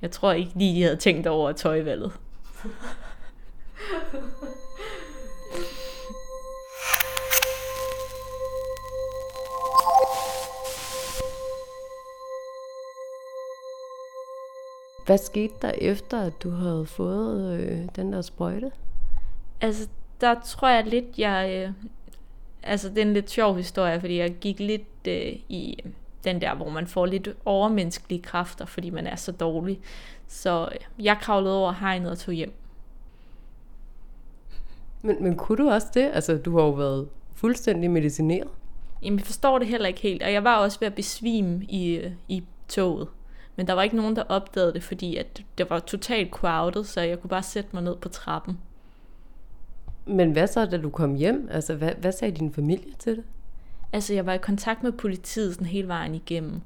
Jeg 0.02 0.12
tror 0.12 0.32
ikke 0.32 0.52
lige, 0.56 0.76
de 0.76 0.84
havde 0.84 0.96
tænkt 0.96 1.28
over 1.28 1.52
tøjvalget. 1.52 2.12
Hvad 15.14 15.18
skete 15.18 15.54
der 15.62 15.72
efter, 15.78 16.22
at 16.22 16.44
du 16.44 16.50
havde 16.50 16.86
fået 16.86 17.60
øh, 17.60 17.80
den 17.96 18.14
der 18.14 18.22
sprøjte? 18.22 18.72
Altså, 19.62 19.88
der 20.22 20.36
tror 20.46 20.70
jeg 20.70 20.88
lidt, 20.88 21.06
jeg... 21.18 21.66
Øh, 21.68 21.74
altså, 22.64 22.90
det 22.90 22.98
er 22.98 23.02
en 23.02 23.14
lidt 23.14 23.30
sjov 23.30 23.56
historie, 23.56 24.00
fordi 24.00 24.18
jeg 24.18 24.36
gik 24.42 24.60
lidt 24.60 25.08
øh, 25.08 25.34
i 25.50 25.84
den 26.24 26.42
der, 26.42 26.56
hvor 26.56 26.70
man 26.70 26.88
får 26.88 27.06
lidt 27.06 27.30
overmenneskelige 27.46 28.22
kræfter, 28.22 28.66
fordi 28.66 28.90
man 28.90 29.08
er 29.08 29.16
så 29.16 29.32
dårlig. 29.32 29.80
Så 30.28 30.70
øh, 30.72 31.06
jeg 31.06 31.18
kravlede 31.22 31.58
over 31.58 31.72
hegnet 31.72 32.12
og 32.12 32.18
tog 32.18 32.34
hjem. 32.34 32.54
Men, 35.02 35.24
men 35.24 35.36
kunne 35.36 35.58
du 35.58 35.70
også 35.70 35.88
det? 35.94 36.12
Altså, 36.14 36.38
du 36.38 36.58
har 36.58 36.66
jo 36.66 36.72
været 36.72 37.10
fuldstændig 37.36 37.92
medicineret. 37.92 38.50
Jamen, 39.02 39.20
jeg 39.20 39.26
forstår 39.26 39.60
det 39.60 39.68
heller 39.68 39.88
ikke 39.88 40.02
helt, 40.02 40.24
og 40.24 40.34
jeg 40.34 40.44
var 40.44 40.58
også 40.58 40.80
ved 40.80 40.88
at 40.88 40.96
besvime 40.96 41.66
i, 41.70 41.96
øh, 41.96 42.12
i 42.28 42.44
toget. 42.68 43.08
Men 43.56 43.68
der 43.68 43.74
var 43.74 43.84
ikke 43.84 43.96
nogen, 43.96 44.16
der 44.16 44.24
opdagede 44.24 44.74
det, 44.74 44.84
fordi 44.84 45.16
at 45.16 45.44
det 45.58 45.70
var 45.70 45.80
totalt 45.80 46.32
crowded, 46.32 46.84
så 46.84 47.02
jeg 47.02 47.22
kunne 47.22 47.30
bare 47.30 47.44
sætte 47.44 47.70
mig 47.74 47.84
ned 47.84 47.96
på 47.96 48.10
trappen. 48.10 48.58
Men 50.06 50.32
hvad 50.32 50.48
så, 50.48 50.66
da 50.66 50.78
du 50.78 50.90
kom 50.90 51.16
hjem? 51.16 51.48
Altså, 51.52 51.76
hvad, 51.76 51.92
hvad 51.96 52.12
sagde 52.12 52.36
din 52.38 52.54
familie 52.54 52.94
til 53.00 53.16
det? 53.16 53.24
Altså, 53.94 54.14
jeg 54.14 54.26
var 54.26 54.34
i 54.34 54.38
kontakt 54.38 54.84
med 54.84 54.92
politiet 54.92 55.54
sådan 55.54 55.68
hele 55.68 55.88
vejen 55.88 56.16
igennem. 56.16 56.62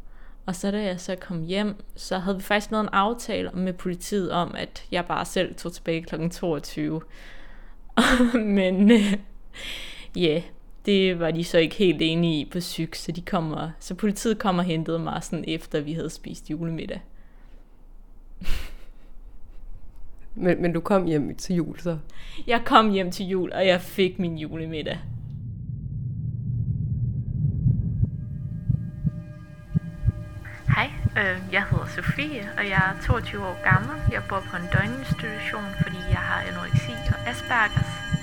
Og 0.45 0.55
så 0.55 0.71
da 0.71 0.83
jeg 0.83 0.99
så 0.99 1.15
kom 1.15 1.43
hjem, 1.43 1.75
så 1.95 2.17
havde 2.17 2.37
vi 2.37 2.43
faktisk 2.43 2.71
lavet 2.71 2.83
en 2.83 2.89
aftale 2.93 3.51
med 3.53 3.73
politiet 3.73 4.31
om, 4.31 4.55
at 4.57 4.85
jeg 4.91 5.05
bare 5.05 5.25
selv 5.25 5.55
tog 5.55 5.73
tilbage 5.73 6.03
kl. 6.03 6.29
22. 6.29 7.01
Men 8.33 8.91
øh, 8.91 9.13
ja, 10.15 10.21
yeah, 10.21 10.41
det 10.87 11.19
var 11.19 11.31
de 11.31 11.43
så 11.43 11.57
ikke 11.57 11.75
helt 11.75 12.01
enige 12.01 12.41
i 12.41 12.49
på 12.51 12.59
syg, 12.59 12.89
så, 12.93 13.11
de 13.11 13.21
kommer, 13.21 13.71
så 13.79 13.95
politiet 13.95 14.39
kom 14.39 14.57
og 14.57 14.63
hentede 14.63 14.99
mig 14.99 15.23
sådan 15.23 15.45
efter, 15.47 15.81
vi 15.81 15.93
havde 15.93 16.09
spist 16.09 16.49
julemiddag. 16.49 17.01
Men, 20.39 20.61
men 20.61 20.73
du 20.73 20.79
kom 20.79 21.05
hjem 21.05 21.35
til 21.35 21.55
jul 21.55 21.79
så? 21.79 21.97
Jeg 22.47 22.61
kom 22.65 22.91
hjem 22.91 23.11
til 23.11 23.25
jul, 23.25 23.51
og 23.51 23.67
jeg 23.67 23.81
fik 23.81 24.19
min 24.19 24.37
julemiddag. 24.37 24.99
Hej, 30.75 30.91
øh, 31.17 31.39
jeg 31.51 31.63
hedder 31.71 31.87
Sofie, 31.95 32.49
og 32.57 32.63
jeg 32.63 32.95
er 32.99 33.05
22 33.05 33.45
år 33.45 33.63
gammel. 33.63 33.95
Jeg 34.11 34.21
bor 34.29 34.39
på 34.39 34.55
en 34.57 34.67
døgninstitution, 34.73 35.69
fordi 35.81 35.97
jeg 36.09 36.23
har 36.29 36.41
anoreksi 36.41 36.91
og 36.91 37.29
Aspergers. 37.29 38.16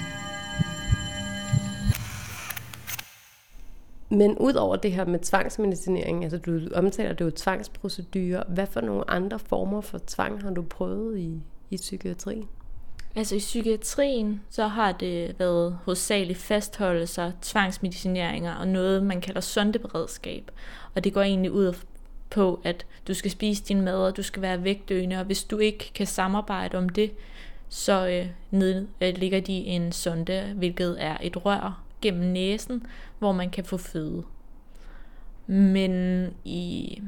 Men 4.15 4.39
ud 4.39 4.55
over 4.55 4.77
det 4.77 4.93
her 4.93 5.05
med 5.05 5.19
tvangsmedicinering, 5.19 6.23
altså 6.23 6.39
du 6.39 6.61
omtaler 6.75 7.13
det 7.13 7.25
jo 7.25 7.31
tvangsprocedurer, 7.31 8.43
hvad 8.49 8.67
for 8.67 8.81
nogle 8.81 9.11
andre 9.11 9.39
former 9.39 9.81
for 9.81 10.01
tvang 10.07 10.43
har 10.43 10.51
du 10.51 10.63
prøvet 10.63 11.19
i, 11.19 11.43
i 11.71 11.77
psykiatrien? 11.77 12.49
Altså 13.17 13.35
i 13.35 13.39
psykiatrien, 13.39 14.41
så 14.51 14.67
har 14.67 14.93
det 14.93 15.39
været 15.39 15.79
hovedsageligt 15.85 16.39
fastholdelser, 16.39 17.33
tvangsmedicineringer 17.43 18.55
og 18.55 18.69
noget, 18.69 19.03
man 19.03 19.21
kalder 19.21 19.41
sondeberedskab. 19.41 20.51
Og 20.95 21.05
det 21.05 21.13
går 21.13 21.23
egentlig 21.23 21.53
ud 21.53 21.75
på, 22.31 22.61
at 22.65 22.87
du 23.09 23.15
skal 23.15 23.31
spise 23.31 23.65
din 23.65 23.81
mad, 23.81 23.97
og 23.97 24.17
du 24.17 24.23
skal 24.23 24.43
være 24.43 24.65
vægtøgende, 24.65 25.17
og 25.17 25.25
hvis 25.25 25.45
du 25.45 25.59
ikke 25.59 25.91
kan 25.95 26.07
samarbejde 26.07 26.79
om 26.79 26.89
det, 26.89 27.11
så 27.69 28.09
øh, 28.09 28.27
ned, 28.51 28.87
øh, 29.01 29.15
ligger 29.17 29.41
de 29.41 29.53
en 29.53 29.93
sonde, 29.93 30.53
hvilket 30.57 30.97
er 30.99 31.17
et 31.23 31.45
rør 31.45 31.84
gennem 32.05 32.33
næsen, 32.33 32.87
hvor 33.19 33.33
man 33.33 33.51
kan 33.51 33.65
få 33.65 33.77
føde. 33.77 34.23
Men 35.47 36.27
i 36.45 37.03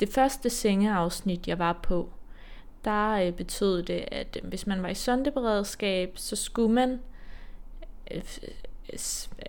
det 0.00 0.08
første 0.08 0.50
sengeafsnit, 0.50 1.48
jeg 1.48 1.58
var 1.58 1.80
på, 1.82 2.08
der 2.84 3.10
øh, 3.10 3.32
betød 3.32 3.82
det, 3.82 4.04
at 4.12 4.38
øh, 4.42 4.48
hvis 4.48 4.66
man 4.66 4.82
var 4.82 4.88
i 4.88 4.94
søndeberedskab, 4.94 6.12
så 6.14 6.36
skulle 6.36 6.74
man 6.74 7.00
øh, 8.10 8.22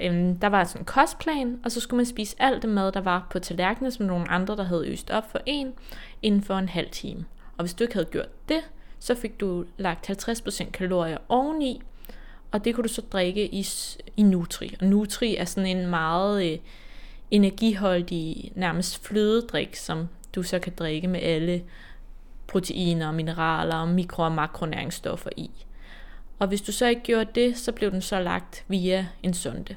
øh, 0.02 0.36
der 0.42 0.48
var 0.48 0.64
sådan 0.64 0.82
en 0.82 0.86
kostplan, 0.86 1.60
og 1.64 1.72
så 1.72 1.80
skulle 1.80 1.98
man 1.98 2.06
spise 2.06 2.36
alt 2.40 2.62
det 2.62 2.70
mad, 2.70 2.92
der 2.92 3.02
var 3.02 3.28
på 3.32 3.40
tallerkenen, 3.40 3.92
som 3.92 4.06
nogle 4.06 4.32
andre, 4.32 4.56
der 4.56 4.64
havde 4.64 4.88
øst 4.88 5.10
op 5.10 5.32
for 5.32 5.40
en, 5.46 5.74
inden 6.22 6.42
for 6.42 6.58
en 6.58 6.70
halv 6.70 6.90
time. 6.90 7.26
Og 7.58 7.64
hvis 7.64 7.74
du 7.74 7.84
ikke 7.84 7.94
havde 7.94 8.08
gjort 8.12 8.50
det, 8.50 8.62
så 9.00 9.16
fik 9.16 9.40
du 9.40 9.66
lagt 9.78 10.10
50% 10.10 10.72
kalorier 10.72 11.18
oveni, 11.30 11.82
og 12.56 12.66
det 12.66 12.76
kunne 12.76 12.84
du 12.84 12.94
så 12.94 13.02
drikke 13.02 13.56
i, 13.56 13.68
i 14.18 14.24
Nutri. 14.24 14.76
Og 14.82 14.88
Nutri 14.88 15.36
er 15.36 15.46
sådan 15.46 15.78
en 15.78 15.88
meget 15.88 16.52
øh, 16.52 16.58
energiholdig, 17.32 18.52
nærmest 18.56 19.04
flødedrik, 19.04 19.76
som 19.76 20.08
du 20.36 20.44
så 20.44 20.60
kan 20.60 20.74
drikke 20.78 21.08
med 21.08 21.20
alle 21.20 21.64
proteiner, 22.48 23.12
mineraler, 23.12 23.76
og 23.76 23.88
mikro- 23.88 24.24
og 24.24 24.32
makronæringsstoffer 24.32 25.30
i. 25.38 25.52
Og 26.40 26.48
hvis 26.48 26.62
du 26.62 26.72
så 26.72 26.86
ikke 26.86 27.02
gjorde 27.02 27.30
det, 27.36 27.58
så 27.58 27.72
blev 27.72 27.92
den 27.92 28.02
så 28.02 28.20
lagt 28.20 28.66
via 28.68 29.08
en 29.24 29.34
sonde. 29.34 29.76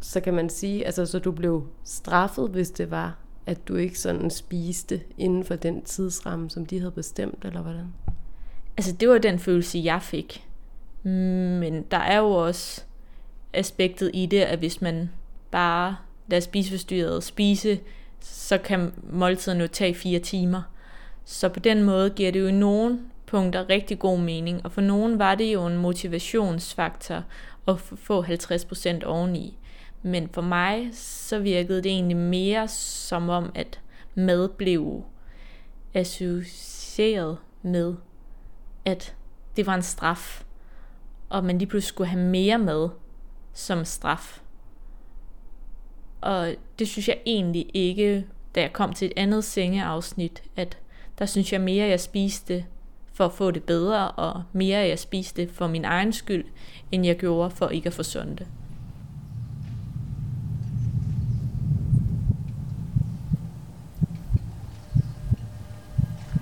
Så 0.00 0.20
kan 0.20 0.34
man 0.34 0.50
sige, 0.50 0.86
altså 0.86 1.06
så 1.06 1.18
du 1.18 1.32
blev 1.32 1.66
straffet, 1.84 2.50
hvis 2.50 2.70
det 2.70 2.90
var, 2.90 3.18
at 3.46 3.68
du 3.68 3.76
ikke 3.76 3.98
sådan 3.98 4.30
spiste 4.30 5.00
inden 5.18 5.44
for 5.44 5.56
den 5.56 5.82
tidsramme, 5.82 6.50
som 6.50 6.66
de 6.66 6.78
havde 6.78 6.92
bestemt, 6.92 7.44
eller 7.44 7.62
hvordan? 7.62 7.94
Altså 8.76 8.92
det 8.92 9.08
var 9.08 9.18
den 9.18 9.38
følelse, 9.38 9.80
jeg 9.84 10.02
fik. 10.02 10.45
Mm, 11.06 11.12
men 11.12 11.82
der 11.82 11.96
er 11.96 12.18
jo 12.18 12.30
også 12.30 12.82
aspektet 13.52 14.10
i 14.14 14.26
det, 14.26 14.40
at 14.40 14.58
hvis 14.58 14.82
man 14.82 15.10
bare 15.50 15.96
lader 16.26 16.40
spiseforstyrret 16.40 17.24
spise, 17.24 17.80
så 18.20 18.58
kan 18.58 18.92
måltiden 19.12 19.60
jo 19.60 19.66
tage 19.66 19.94
fire 19.94 20.18
timer. 20.18 20.62
Så 21.24 21.48
på 21.48 21.60
den 21.60 21.82
måde 21.82 22.10
giver 22.10 22.32
det 22.32 22.40
jo 22.40 22.50
nogen 22.50 23.00
punkter 23.26 23.70
rigtig 23.70 23.98
god 23.98 24.18
mening, 24.18 24.64
og 24.64 24.72
for 24.72 24.80
nogen 24.80 25.18
var 25.18 25.34
det 25.34 25.52
jo 25.52 25.66
en 25.66 25.76
motivationsfaktor 25.76 27.24
at 27.68 27.80
få 27.80 28.22
50% 28.22 29.04
oveni. 29.04 29.58
Men 30.02 30.28
for 30.32 30.42
mig 30.42 30.90
så 30.92 31.38
virkede 31.38 31.82
det 31.82 31.92
egentlig 31.92 32.16
mere 32.16 32.68
som 32.68 33.28
om, 33.28 33.52
at 33.54 33.80
mad 34.14 34.48
blev 34.48 35.04
associeret 35.94 37.38
med, 37.62 37.94
at 38.84 39.14
det 39.56 39.66
var 39.66 39.74
en 39.74 39.82
straf 39.82 40.42
og 41.28 41.44
man 41.44 41.58
lige 41.58 41.68
pludselig 41.68 41.88
skulle 41.88 42.10
have 42.10 42.22
mere 42.22 42.58
med 42.58 42.88
som 43.52 43.84
straf. 43.84 44.40
Og 46.20 46.54
det 46.78 46.88
synes 46.88 47.08
jeg 47.08 47.18
egentlig 47.26 47.70
ikke, 47.74 48.26
da 48.54 48.60
jeg 48.60 48.72
kom 48.72 48.92
til 48.92 49.06
et 49.06 49.12
andet 49.16 49.44
sengeafsnit, 49.44 50.42
at 50.56 50.78
der 51.18 51.26
synes 51.26 51.52
jeg 51.52 51.60
mere, 51.60 51.86
jeg 51.86 52.00
spiste 52.00 52.64
for 53.12 53.24
at 53.24 53.32
få 53.32 53.50
det 53.50 53.62
bedre, 53.62 54.10
og 54.10 54.42
mere, 54.52 54.78
jeg 54.78 54.98
spiste 54.98 55.48
for 55.52 55.66
min 55.66 55.84
egen 55.84 56.12
skyld, 56.12 56.44
end 56.92 57.06
jeg 57.06 57.16
gjorde 57.16 57.50
for 57.50 57.68
ikke 57.68 57.86
at 57.86 57.92
få 57.92 58.02
det. 58.02 58.46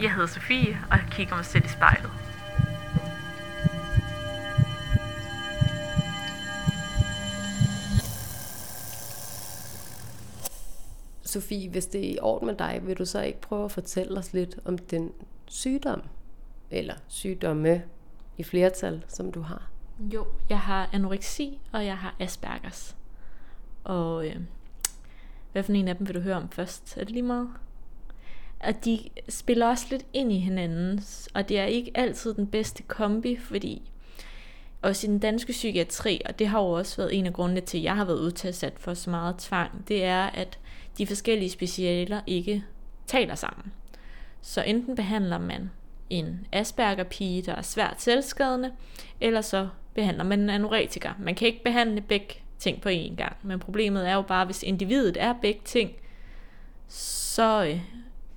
Jeg 0.01 0.12
hedder 0.12 0.27
Sofie, 0.27 0.79
og 0.90 0.97
jeg 0.97 1.07
kigger 1.11 1.37
mig 1.37 1.44
selv 1.44 1.64
i 1.64 1.68
spejlet. 1.68 2.23
Sofie, 11.35 11.68
hvis 11.68 11.87
det 11.87 12.07
er 12.07 12.11
i 12.11 12.18
orden 12.18 12.47
med 12.47 12.55
dig, 12.55 12.81
vil 12.83 12.99
du 12.99 13.05
så 13.05 13.23
ikke 13.23 13.40
prøve 13.40 13.64
at 13.64 13.73
fortælle 13.73 14.18
os 14.18 14.33
lidt 14.33 14.59
om 14.64 14.79
den 14.79 15.12
sygdom, 15.47 16.03
eller 16.70 16.94
sygdomme 17.09 17.83
i 18.38 18.42
flertal, 18.42 19.05
som 19.09 19.33
du 19.33 19.40
har? 19.40 19.70
Jo, 19.99 20.27
jeg 20.51 20.59
har 20.59 20.90
anoreksi, 20.92 21.61
og 21.73 21.87
jeg 21.87 21.99
har 21.99 22.14
Aspergers. 22.20 22.97
Og 23.85 24.27
øh, 24.27 24.37
hvad 25.53 25.62
for 25.62 25.73
en 25.73 25.88
af 25.88 25.97
dem 25.97 26.07
vil 26.07 26.14
du 26.14 26.20
høre 26.20 26.37
om 26.37 26.49
først? 26.51 26.97
Er 26.97 27.05
det 27.05 27.11
lige 27.11 27.23
meget? 27.23 27.49
At 28.61 28.85
de 28.85 28.99
spiller 29.29 29.66
også 29.66 29.87
lidt 29.90 30.07
ind 30.12 30.33
i 30.33 30.38
hinanden, 30.38 31.01
og 31.35 31.49
det 31.49 31.59
er 31.59 31.64
ikke 31.64 31.90
altid 31.94 32.35
den 32.35 32.47
bedste 32.47 32.83
kombi, 32.83 33.37
fordi 33.37 33.90
også 34.85 35.07
i 35.07 35.11
den 35.11 35.18
danske 35.18 35.53
psykiatri, 35.53 36.20
og 36.27 36.38
det 36.38 36.49
har 36.49 36.61
jo 36.61 36.70
også 36.70 36.97
været 36.97 37.18
en 37.18 37.27
af 37.27 37.33
grundene 37.33 37.61
til, 37.61 37.79
at 37.79 37.85
jeg 37.85 37.97
har 37.97 38.05
været 38.05 38.18
udsat 38.18 38.73
for 38.79 38.94
så 38.94 39.11
meget 39.11 39.37
tvang, 39.38 39.88
det 39.88 40.05
er, 40.05 40.23
at 40.23 40.59
de 40.99 41.07
forskellige 41.07 41.51
specialer 41.51 42.20
ikke 42.27 42.64
taler 43.07 43.35
sammen. 43.35 43.73
Så 44.42 44.62
enten 44.62 44.97
behandler 44.97 45.38
man 45.38 45.70
en 46.11 46.47
Asperger-pige, 46.53 47.42
der 47.42 47.55
er 47.55 47.62
svært 47.62 48.03
selvskadende, 48.03 48.73
eller 49.20 49.40
så 49.40 49.68
behandler 49.94 50.25
man 50.25 50.40
en 50.40 50.51
anoretiker. 50.51 51.11
Man 51.18 51.35
kan 51.35 51.49
ikke 51.49 51.64
behandle 51.64 52.01
begge 52.01 52.35
ting 52.59 52.81
på 52.81 52.88
én 52.88 53.14
gang, 53.16 53.37
men 53.42 53.59
problemet 53.59 54.09
er 54.09 54.14
jo 54.14 54.23
bare, 54.23 54.44
hvis 54.44 54.62
individet 54.62 55.16
er 55.20 55.35
begge 55.42 55.61
ting, 55.64 55.90
så 56.88 57.64
øh, 57.64 57.81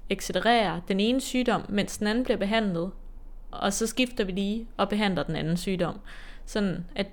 accelererer 0.09 0.79
den 0.87 0.99
ene 0.99 1.21
sygdom, 1.21 1.61
mens 1.69 1.97
den 1.97 2.07
anden 2.07 2.23
bliver 2.23 2.37
behandlet, 2.37 2.91
og 3.51 3.73
så 3.73 3.87
skifter 3.87 4.23
vi 4.23 4.31
lige 4.31 4.67
og 4.77 4.89
behandler 4.89 5.23
den 5.23 5.35
anden 5.35 5.57
sygdom. 5.57 5.99
Sådan 6.47 6.85
at 6.95 7.07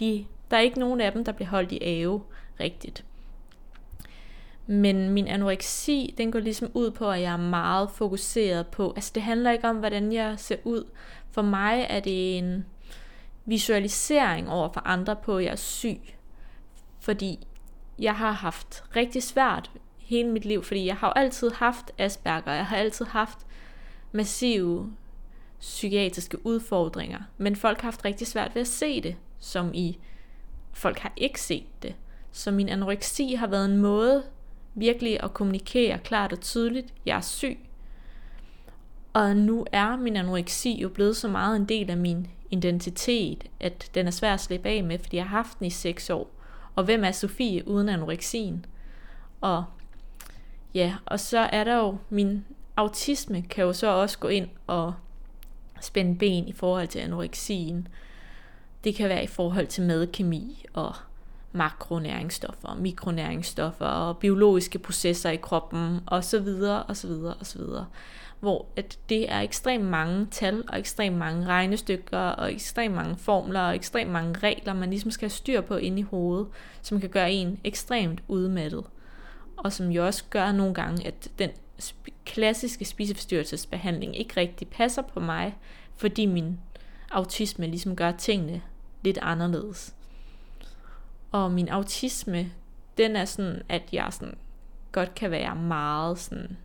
de, 0.00 0.26
der 0.50 0.56
er 0.56 0.60
ikke 0.60 0.78
nogen 0.78 1.00
af 1.00 1.12
dem, 1.12 1.24
der 1.24 1.32
bliver 1.32 1.48
holdt 1.48 1.72
i 1.72 1.78
ave 1.82 2.22
rigtigt. 2.60 3.04
Men 4.66 5.10
min 5.10 5.26
anoreksi, 5.26 6.14
den 6.18 6.32
går 6.32 6.38
ligesom 6.38 6.70
ud 6.74 6.90
på, 6.90 7.10
at 7.10 7.20
jeg 7.20 7.32
er 7.32 7.36
meget 7.36 7.90
fokuseret 7.90 8.66
på, 8.66 8.92
altså 8.96 9.12
det 9.14 9.22
handler 9.22 9.50
ikke 9.50 9.68
om, 9.68 9.76
hvordan 9.76 10.12
jeg 10.12 10.34
ser 10.38 10.56
ud. 10.64 10.84
For 11.30 11.42
mig 11.42 11.86
er 11.88 12.00
det 12.00 12.38
en 12.38 12.66
visualisering 13.44 14.50
over 14.50 14.72
for 14.72 14.80
andre 14.84 15.16
på, 15.16 15.36
at 15.36 15.44
jeg 15.44 15.52
er 15.52 15.56
syg. 15.56 16.00
Fordi 17.00 17.46
jeg 17.98 18.14
har 18.14 18.32
haft 18.32 18.84
rigtig 18.96 19.22
svært 19.22 19.70
hele 19.98 20.28
mit 20.28 20.44
liv, 20.44 20.62
fordi 20.62 20.86
jeg 20.86 20.96
har 20.96 21.08
jo 21.08 21.12
altid 21.20 21.50
haft 21.50 21.90
Asperger, 21.98 22.52
jeg 22.52 22.66
har 22.66 22.76
altid 22.76 23.04
haft 23.06 23.38
massive 24.12 24.92
psykiatriske 25.60 26.46
udfordringer, 26.46 27.20
men 27.38 27.56
folk 27.56 27.80
har 27.80 27.86
haft 27.86 28.04
rigtig 28.04 28.26
svært 28.26 28.54
ved 28.54 28.62
at 28.62 28.68
se 28.68 29.00
det, 29.00 29.16
som 29.38 29.70
i 29.74 29.98
folk 30.72 30.98
har 30.98 31.12
ikke 31.16 31.40
set 31.40 31.82
det. 31.82 31.94
Så 32.32 32.50
min 32.50 32.68
anoreksi 32.68 33.34
har 33.34 33.46
været 33.46 33.64
en 33.64 33.76
måde 33.76 34.22
virkelig 34.74 35.22
at 35.22 35.34
kommunikere 35.34 35.98
klart 35.98 36.32
og 36.32 36.40
tydeligt, 36.40 36.94
jeg 37.06 37.16
er 37.16 37.20
syg. 37.20 37.58
Og 39.12 39.36
nu 39.36 39.66
er 39.72 39.96
min 39.96 40.16
anoreksi 40.16 40.80
jo 40.80 40.88
blevet 40.88 41.16
så 41.16 41.28
meget 41.28 41.56
en 41.56 41.64
del 41.64 41.90
af 41.90 41.96
min 41.96 42.26
identitet, 42.50 43.44
at 43.60 43.90
den 43.94 44.06
er 44.06 44.10
svær 44.10 44.34
at 44.34 44.40
slippe 44.40 44.68
af 44.68 44.84
med, 44.84 44.98
fordi 44.98 45.16
jeg 45.16 45.24
har 45.24 45.36
haft 45.36 45.58
den 45.58 45.66
i 45.66 45.70
seks 45.70 46.10
år. 46.10 46.30
Og 46.74 46.84
hvem 46.84 47.04
er 47.04 47.12
Sofie 47.12 47.68
uden 47.68 47.88
anoreksien? 47.88 48.66
Og 49.40 49.64
ja, 50.74 50.94
og 51.06 51.20
så 51.20 51.38
er 51.38 51.64
der 51.64 51.76
jo 51.76 51.98
min 52.10 52.44
autisme 52.76 53.42
kan 53.42 53.64
jo 53.64 53.72
så 53.72 53.86
også 53.86 54.18
gå 54.18 54.28
ind 54.28 54.48
og 54.66 54.94
spænde 55.80 56.18
ben 56.18 56.48
i 56.48 56.52
forhold 56.52 56.88
til 56.88 56.98
anoreksien. 56.98 57.88
Det 58.84 58.94
kan 58.94 59.08
være 59.08 59.24
i 59.24 59.26
forhold 59.26 59.66
til 59.66 59.82
madkemi 59.82 60.64
og 60.72 60.94
makronæringsstoffer, 61.52 62.74
mikronæringsstoffer 62.74 63.86
og 63.86 64.18
biologiske 64.18 64.78
processer 64.78 65.30
i 65.30 65.36
kroppen 65.36 66.00
og 66.06 66.24
så 66.24 66.40
videre 66.40 66.82
og 66.82 66.96
så 66.96 67.06
videre 67.06 67.34
og 67.34 67.46
så 67.46 67.58
videre. 67.58 67.86
Hvor 68.40 68.66
at 68.76 68.98
det 69.08 69.32
er 69.32 69.40
ekstremt 69.40 69.84
mange 69.84 70.26
tal 70.30 70.64
og 70.68 70.78
ekstremt 70.78 71.16
mange 71.16 71.46
regnestykker 71.46 72.18
og 72.18 72.52
ekstremt 72.52 72.94
mange 72.94 73.16
formler 73.16 73.60
og 73.60 73.74
ekstremt 73.74 74.10
mange 74.10 74.38
regler, 74.38 74.74
man 74.74 74.90
ligesom 74.90 75.10
skal 75.10 75.26
have 75.26 75.30
styr 75.30 75.60
på 75.60 75.76
inde 75.76 75.98
i 75.98 76.02
hovedet, 76.02 76.46
som 76.82 77.00
kan 77.00 77.10
gøre 77.10 77.32
en 77.32 77.60
ekstremt 77.64 78.22
udmattet. 78.28 78.84
Og 79.56 79.72
som 79.72 79.90
jo 79.90 80.06
også 80.06 80.24
gør 80.30 80.52
nogle 80.52 80.74
gange, 80.74 81.06
at 81.06 81.28
den 81.38 81.50
klassiske 82.24 82.84
spiseforstyrrelsesbehandling 82.84 84.16
ikke 84.16 84.40
rigtig 84.40 84.68
passer 84.68 85.02
på 85.02 85.20
mig, 85.20 85.56
fordi 85.96 86.26
min 86.26 86.60
autisme 87.10 87.66
ligesom 87.66 87.96
gør 87.96 88.12
tingene 88.12 88.62
lidt 89.02 89.18
anderledes. 89.22 89.94
Og 91.32 91.52
min 91.52 91.68
autisme, 91.68 92.52
den 92.98 93.16
er 93.16 93.24
sådan, 93.24 93.62
at 93.68 93.82
jeg 93.92 94.08
sådan 94.10 94.38
godt 94.92 95.14
kan 95.14 95.30
være 95.30 95.56
meget 95.56 96.18
sådan 96.18 96.56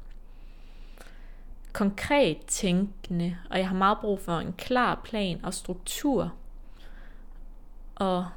konkret 1.73 2.37
tænkende, 2.47 3.37
og 3.49 3.57
jeg 3.57 3.67
har 3.67 3.75
meget 3.75 3.97
brug 4.01 4.19
for 4.19 4.37
en 4.37 4.53
klar 4.53 5.01
plan 5.03 5.45
og 5.45 5.53
struktur. 5.53 6.33
Og 7.95 8.27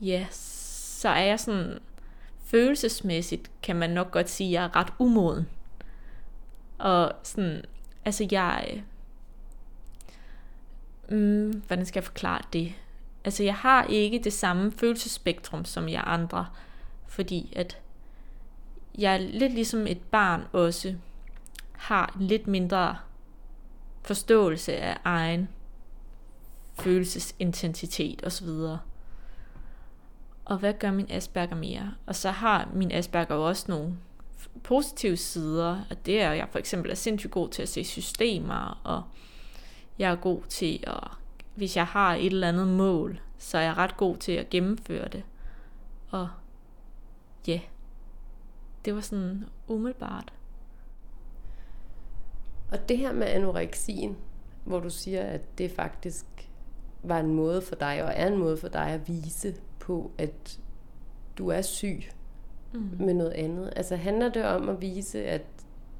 ja, 0.00 0.26
så 0.30 1.08
er 1.08 1.22
jeg 1.22 1.40
sådan 1.40 1.78
følelsesmæssigt, 2.44 3.50
kan 3.62 3.76
man 3.76 3.90
nok 3.90 4.10
godt 4.10 4.30
sige, 4.30 4.48
at 4.48 4.52
jeg 4.52 4.64
er 4.64 4.76
ret 4.76 4.92
umoden. 4.98 5.48
Og 6.82 7.12
sådan, 7.22 7.64
altså 8.04 8.28
jeg, 8.30 8.84
mm, 11.08 11.62
hvordan 11.66 11.86
skal 11.86 12.00
jeg 12.00 12.04
forklare 12.04 12.42
det? 12.52 12.74
Altså 13.24 13.42
jeg 13.42 13.54
har 13.54 13.84
ikke 13.84 14.20
det 14.24 14.32
samme 14.32 14.72
følelsespektrum 14.72 15.64
som 15.64 15.88
jeg 15.88 16.02
andre, 16.06 16.46
fordi 17.06 17.52
at 17.56 17.78
jeg 18.98 19.20
lidt 19.20 19.52
ligesom 19.52 19.86
et 19.86 20.00
barn 20.00 20.44
også 20.52 20.94
har 21.72 22.16
en 22.20 22.26
lidt 22.26 22.46
mindre 22.46 22.96
forståelse 24.02 24.76
af 24.76 24.98
egen 25.04 25.48
følelsesintensitet 26.74 28.26
osv. 28.26 28.48
Og 30.44 30.58
hvad 30.58 30.72
gør 30.72 30.90
min 30.90 31.10
Asperger 31.10 31.54
mere? 31.56 31.94
Og 32.06 32.16
så 32.16 32.30
har 32.30 32.68
min 32.74 32.92
Asperger 32.92 33.34
jo 33.34 33.48
også 33.48 33.64
nogle 33.68 33.96
positive 34.62 35.16
sider, 35.16 35.84
og 35.90 36.06
det 36.06 36.22
er, 36.22 36.30
at 36.30 36.36
jeg 36.36 36.48
for 36.50 36.58
eksempel 36.58 36.90
er 36.90 36.94
sindssygt 36.94 37.32
god 37.32 37.48
til 37.48 37.62
at 37.62 37.68
se 37.68 37.84
systemer, 37.84 38.80
og 38.84 39.02
jeg 39.98 40.12
er 40.12 40.16
god 40.16 40.42
til 40.48 40.84
at, 40.86 41.08
hvis 41.54 41.76
jeg 41.76 41.86
har 41.86 42.14
et 42.14 42.26
eller 42.26 42.48
andet 42.48 42.68
mål, 42.68 43.20
så 43.38 43.58
er 43.58 43.62
jeg 43.62 43.76
ret 43.76 43.96
god 43.96 44.16
til 44.16 44.32
at 44.32 44.50
gennemføre 44.50 45.08
det. 45.08 45.22
Og 46.10 46.28
ja, 47.46 47.52
yeah, 47.52 47.62
det 48.84 48.94
var 48.94 49.00
sådan 49.00 49.44
umiddelbart. 49.68 50.32
Og 52.70 52.88
det 52.88 52.98
her 52.98 53.12
med 53.12 53.26
anoreksien, 53.26 54.16
hvor 54.64 54.80
du 54.80 54.90
siger, 54.90 55.22
at 55.22 55.58
det 55.58 55.70
faktisk 55.70 56.26
var 57.02 57.18
en 57.20 57.34
måde 57.34 57.62
for 57.62 57.74
dig, 57.74 58.04
og 58.04 58.12
er 58.14 58.26
en 58.26 58.38
måde 58.38 58.56
for 58.56 58.68
dig 58.68 58.86
at 58.86 59.08
vise 59.08 59.54
på, 59.78 60.10
at 60.18 60.60
du 61.38 61.48
er 61.48 61.62
syg 61.62 62.02
mm. 62.72 62.90
med 62.98 63.14
noget 63.14 63.30
andet. 63.30 63.72
Altså 63.76 63.96
handler 63.96 64.28
det 64.28 64.44
om 64.44 64.68
at 64.68 64.80
vise, 64.80 65.24
at 65.24 65.42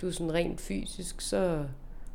du 0.00 0.12
sådan 0.12 0.34
rent 0.34 0.60
fysisk, 0.60 1.20
så, 1.20 1.64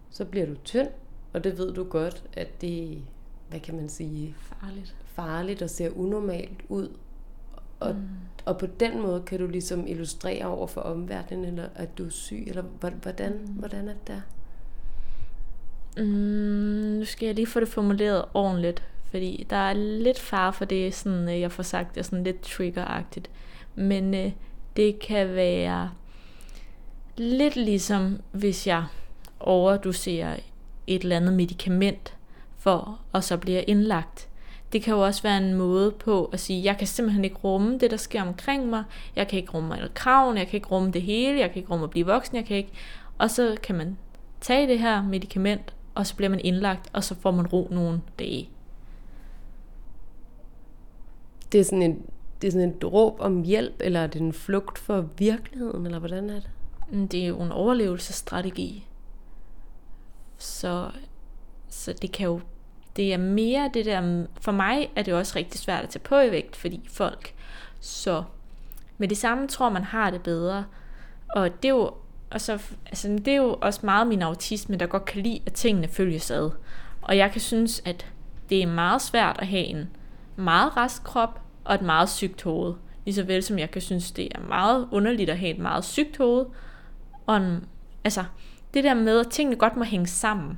så 0.10 0.26
bliver 0.26 0.46
du 0.46 0.56
tynd, 0.63 0.89
og 1.34 1.43
det 1.43 1.58
ved 1.58 1.74
du 1.74 1.84
godt, 1.84 2.24
at 2.34 2.62
det, 2.62 3.02
hvad 3.50 3.60
kan 3.60 3.76
man 3.76 3.89
sige, 3.89 4.36
farligt, 4.39 4.96
farligt 5.06 5.62
og 5.62 5.70
ser 5.70 5.89
unormalt 5.89 6.62
ud. 6.70 6.89
Og, 7.80 7.96
mm. 7.96 8.02
og 8.46 8.58
på 8.58 8.65
den 8.65 9.02
måde 9.02 9.22
kan 9.22 9.39
du 9.39 9.48
ligesom 9.48 9.88
illustrere 9.88 10.46
over 10.46 10.67
for 10.67 10.82
omverdenen, 10.82 11.46
eller 11.46 11.70
at 11.76 11.98
du 11.98 12.06
er 12.06 12.10
syg, 12.10 12.43
eller 12.48 12.62
hvordan, 13.02 13.34
mm. 13.48 13.54
hvordan 13.54 13.88
er 13.88 13.93
det 13.93 14.08
der? 14.08 14.22
Mm, 15.98 16.98
nu 17.00 17.06
skal 17.06 17.26
jeg 17.26 17.36
lige 17.36 17.48
få 17.48 17.60
det 17.60 17.67
formuleret 17.67 18.26
ordentligt, 18.34 18.84
fordi 19.10 19.48
der 19.50 19.56
er 19.56 19.74
lidt 19.74 20.20
far 20.20 20.52
for 20.52 20.65
det, 20.65 20.93
sådan, 20.93 21.30
øh, 21.30 21.39
jeg 21.39 21.52
får 21.52 21.63
sagt, 21.63 21.96
det 21.96 22.00
er 22.00 22.04
sådan 22.04 22.24
lidt 22.24 22.41
triggeragtigt. 22.41 23.30
Men 23.78 24.13
øh, 24.13 24.32
det 24.76 25.00
kan 25.00 25.36
være 25.36 25.90
lidt 27.18 27.56
ligesom, 27.56 28.20
hvis 28.32 28.68
jeg 28.68 28.86
overdoserer 29.40 30.36
et 30.88 31.02
eller 31.02 31.16
andet 31.16 31.34
medicament 31.34 32.18
for, 32.58 33.00
og 33.12 33.24
så 33.24 33.38
bliver 33.38 33.63
indlagt. 33.68 34.30
Det 34.74 34.82
kan 34.82 34.94
jo 34.94 35.06
også 35.06 35.24
være 35.24 35.38
en 35.38 35.54
måde 35.54 35.92
på 35.92 36.26
at 36.26 36.40
sige, 36.40 36.63
jeg 36.63 36.78
kan 36.78 36.88
simpelthen 36.88 37.26
ikke 37.26 37.38
rumme 37.44 37.78
det, 37.78 37.92
der 37.92 37.98
sker 37.98 38.22
omkring 38.22 38.70
mig. 38.70 38.84
Jeg 39.16 39.28
kan 39.28 39.40
ikke 39.40 39.52
rumme 39.52 39.78
alle 39.78 39.90
kraven, 39.94 40.38
jeg 40.38 40.48
kan 40.48 40.58
ikke 40.58 40.68
rumme 40.68 40.92
det 40.92 41.02
hele, 41.02 41.40
jeg 41.40 41.50
kan 41.52 41.58
ikke 41.58 41.72
rumme 41.72 41.84
at 41.84 41.90
blive 41.90 42.06
voksen, 42.06 42.36
jeg 42.38 42.46
kan 42.46 42.58
ikke. 42.58 42.72
Og 43.18 43.32
så 43.32 43.58
kan 43.63 43.76
man 43.76 43.98
tage 44.42 44.68
det 44.68 44.80
her 44.80 45.04
medicament, 45.04 45.74
og 45.96 46.08
så 46.08 46.16
bliver 46.16 46.30
man 46.30 46.40
indlagt, 46.40 46.90
og 46.94 47.04
så 47.04 47.16
får 47.16 47.32
man 47.32 47.48
ro 47.48 47.68
nogle 47.72 48.02
dage. 48.20 48.50
Det 51.52 51.60
er 51.60 51.63
sådan 51.63 51.82
en, 51.82 52.06
det 52.41 52.47
er 52.47 52.52
sådan 52.52 52.69
en 52.69 52.84
råb 52.84 53.19
om 53.19 53.43
hjælp, 53.43 53.76
eller 53.80 54.00
er 54.00 54.08
det 54.08 54.21
en 54.21 54.34
flugt 54.34 54.78
for 54.78 55.06
virkeligheden, 55.17 55.86
eller 55.86 56.00
hvordan 56.00 56.30
er 56.30 56.34
det? 56.34 56.50
Mm, 56.89 57.08
det 57.08 57.23
er 57.23 57.28
jo 57.28 57.41
en 57.41 57.52
overlevelsesstrategi. 57.52 58.88
Så, 60.38 60.91
så 61.69 61.93
det 61.93 62.12
kan 62.12 62.26
jo, 62.26 62.41
det 62.95 63.13
er 63.13 63.17
mere 63.17 63.69
det 63.73 63.86
der, 63.86 64.26
for 64.41 64.52
mig 64.52 64.91
er 64.95 65.04
det 65.04 65.13
også 65.13 65.34
rigtig 65.36 65.60
svært 65.60 65.84
at 65.84 65.89
tage 65.89 66.04
på 66.04 66.19
i 66.19 66.32
vægt, 66.32 66.56
fordi 66.56 66.88
folk 66.91 67.34
så 67.80 68.23
med 68.97 69.08
det 69.08 69.17
samme 69.17 69.47
tror 69.47 69.69
man 69.69 69.84
har 69.84 70.10
det 70.10 70.23
bedre. 70.23 70.65
Og 71.36 71.63
det 71.63 71.69
er 71.69 71.73
jo 71.73 71.91
og 72.30 72.41
så, 72.41 72.60
altså, 72.86 73.08
det 73.08 73.28
er 73.28 73.36
jo 73.36 73.58
også 73.62 73.80
meget 73.84 74.08
min 74.08 74.21
autisme, 74.21 74.76
der 74.76 74.86
godt 74.86 75.06
kan 75.06 75.21
lide, 75.21 75.41
at 75.45 75.54
tingene 75.54 75.88
følges 75.88 76.32
ad. 76.32 76.52
Og 77.02 77.17
jeg 77.17 77.32
kan 77.32 77.41
synes, 77.41 77.82
at 77.86 78.06
det 78.50 78.63
er 78.63 78.67
meget 78.67 79.02
svært 79.02 79.38
at 79.39 79.47
have 79.47 79.63
en 79.63 79.89
meget 80.36 80.78
rask 80.78 81.04
krop 81.04 81.41
og 81.67 81.75
et 81.75 81.82
meget 81.82 82.10
sygt 82.10 82.43
hoved. 82.43 82.73
Ligeså 83.06 83.23
vel 83.23 83.43
som 83.43 83.60
jeg 83.60 83.71
kan 83.71 83.82
synes, 83.82 84.12
det 84.12 84.27
er 84.36 84.39
meget 84.47 84.88
underligt 84.91 85.30
at 85.30 85.38
have 85.38 85.51
et 85.51 85.60
meget 85.60 85.86
sygt 85.86 86.17
hoved. 86.17 86.45
Og 87.25 87.38
en, 87.38 87.65
altså, 88.03 88.23
det 88.73 88.84
der 88.84 88.93
med, 88.93 89.19
at 89.19 89.27
tingene 89.27 89.56
godt 89.56 89.75
må 89.75 89.84
hænge 89.84 90.08
sammen. 90.08 90.58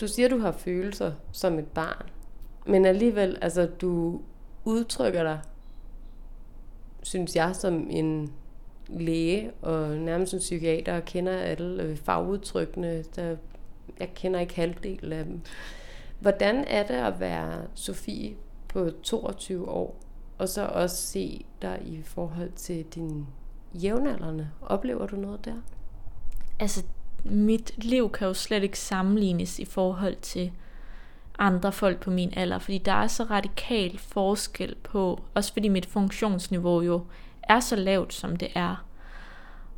du 0.00 0.08
siger, 0.08 0.28
du 0.28 0.38
har 0.38 0.52
følelser 0.52 1.12
som 1.32 1.58
et 1.58 1.66
barn, 1.66 2.10
men 2.66 2.86
alligevel, 2.86 3.38
altså 3.42 3.66
du 3.66 4.20
udtrykker 4.64 5.22
dig, 5.22 5.40
synes 7.02 7.36
jeg, 7.36 7.56
som 7.56 7.86
en 7.90 8.32
læge 8.88 9.50
og 9.62 9.96
nærmest 9.96 10.32
en 10.32 10.38
psykiater 10.38 10.96
og 10.96 11.04
kender 11.04 11.32
alle 11.32 11.96
fagudtrykkene. 11.96 13.04
Der, 13.16 13.36
jeg 14.00 14.14
kender 14.14 14.40
ikke 14.40 14.56
halvdelen 14.56 15.12
af 15.12 15.24
dem. 15.24 15.40
Hvordan 16.20 16.64
er 16.66 16.86
det 16.86 16.94
at 16.94 17.20
være 17.20 17.62
Sofie 17.74 18.34
på 18.68 18.90
22 19.02 19.68
år, 19.68 20.00
og 20.38 20.48
så 20.48 20.66
også 20.66 20.96
se 20.96 21.44
dig 21.62 21.82
i 21.86 22.02
forhold 22.02 22.52
til 22.52 22.84
din 22.84 23.26
jævnaldrende? 23.74 24.50
Oplever 24.62 25.06
du 25.06 25.16
noget 25.16 25.44
der? 25.44 25.56
Altså, 26.60 26.84
mit 27.24 27.84
liv 27.84 28.10
kan 28.10 28.26
jo 28.28 28.34
slet 28.34 28.62
ikke 28.62 28.78
sammenlignes 28.78 29.58
i 29.58 29.64
forhold 29.64 30.16
til 30.16 30.52
andre 31.40 31.72
folk 31.72 32.00
på 32.00 32.10
min 32.10 32.32
alder, 32.36 32.58
fordi 32.58 32.78
der 32.78 32.92
er 32.92 33.06
så 33.06 33.24
radikal 33.24 33.98
forskel 33.98 34.74
på, 34.82 35.20
også 35.34 35.52
fordi 35.52 35.68
mit 35.68 35.86
funktionsniveau 35.86 36.80
jo 36.80 37.04
er 37.42 37.60
så 37.60 37.76
lavt, 37.76 38.14
som 38.14 38.36
det 38.36 38.48
er. 38.54 38.84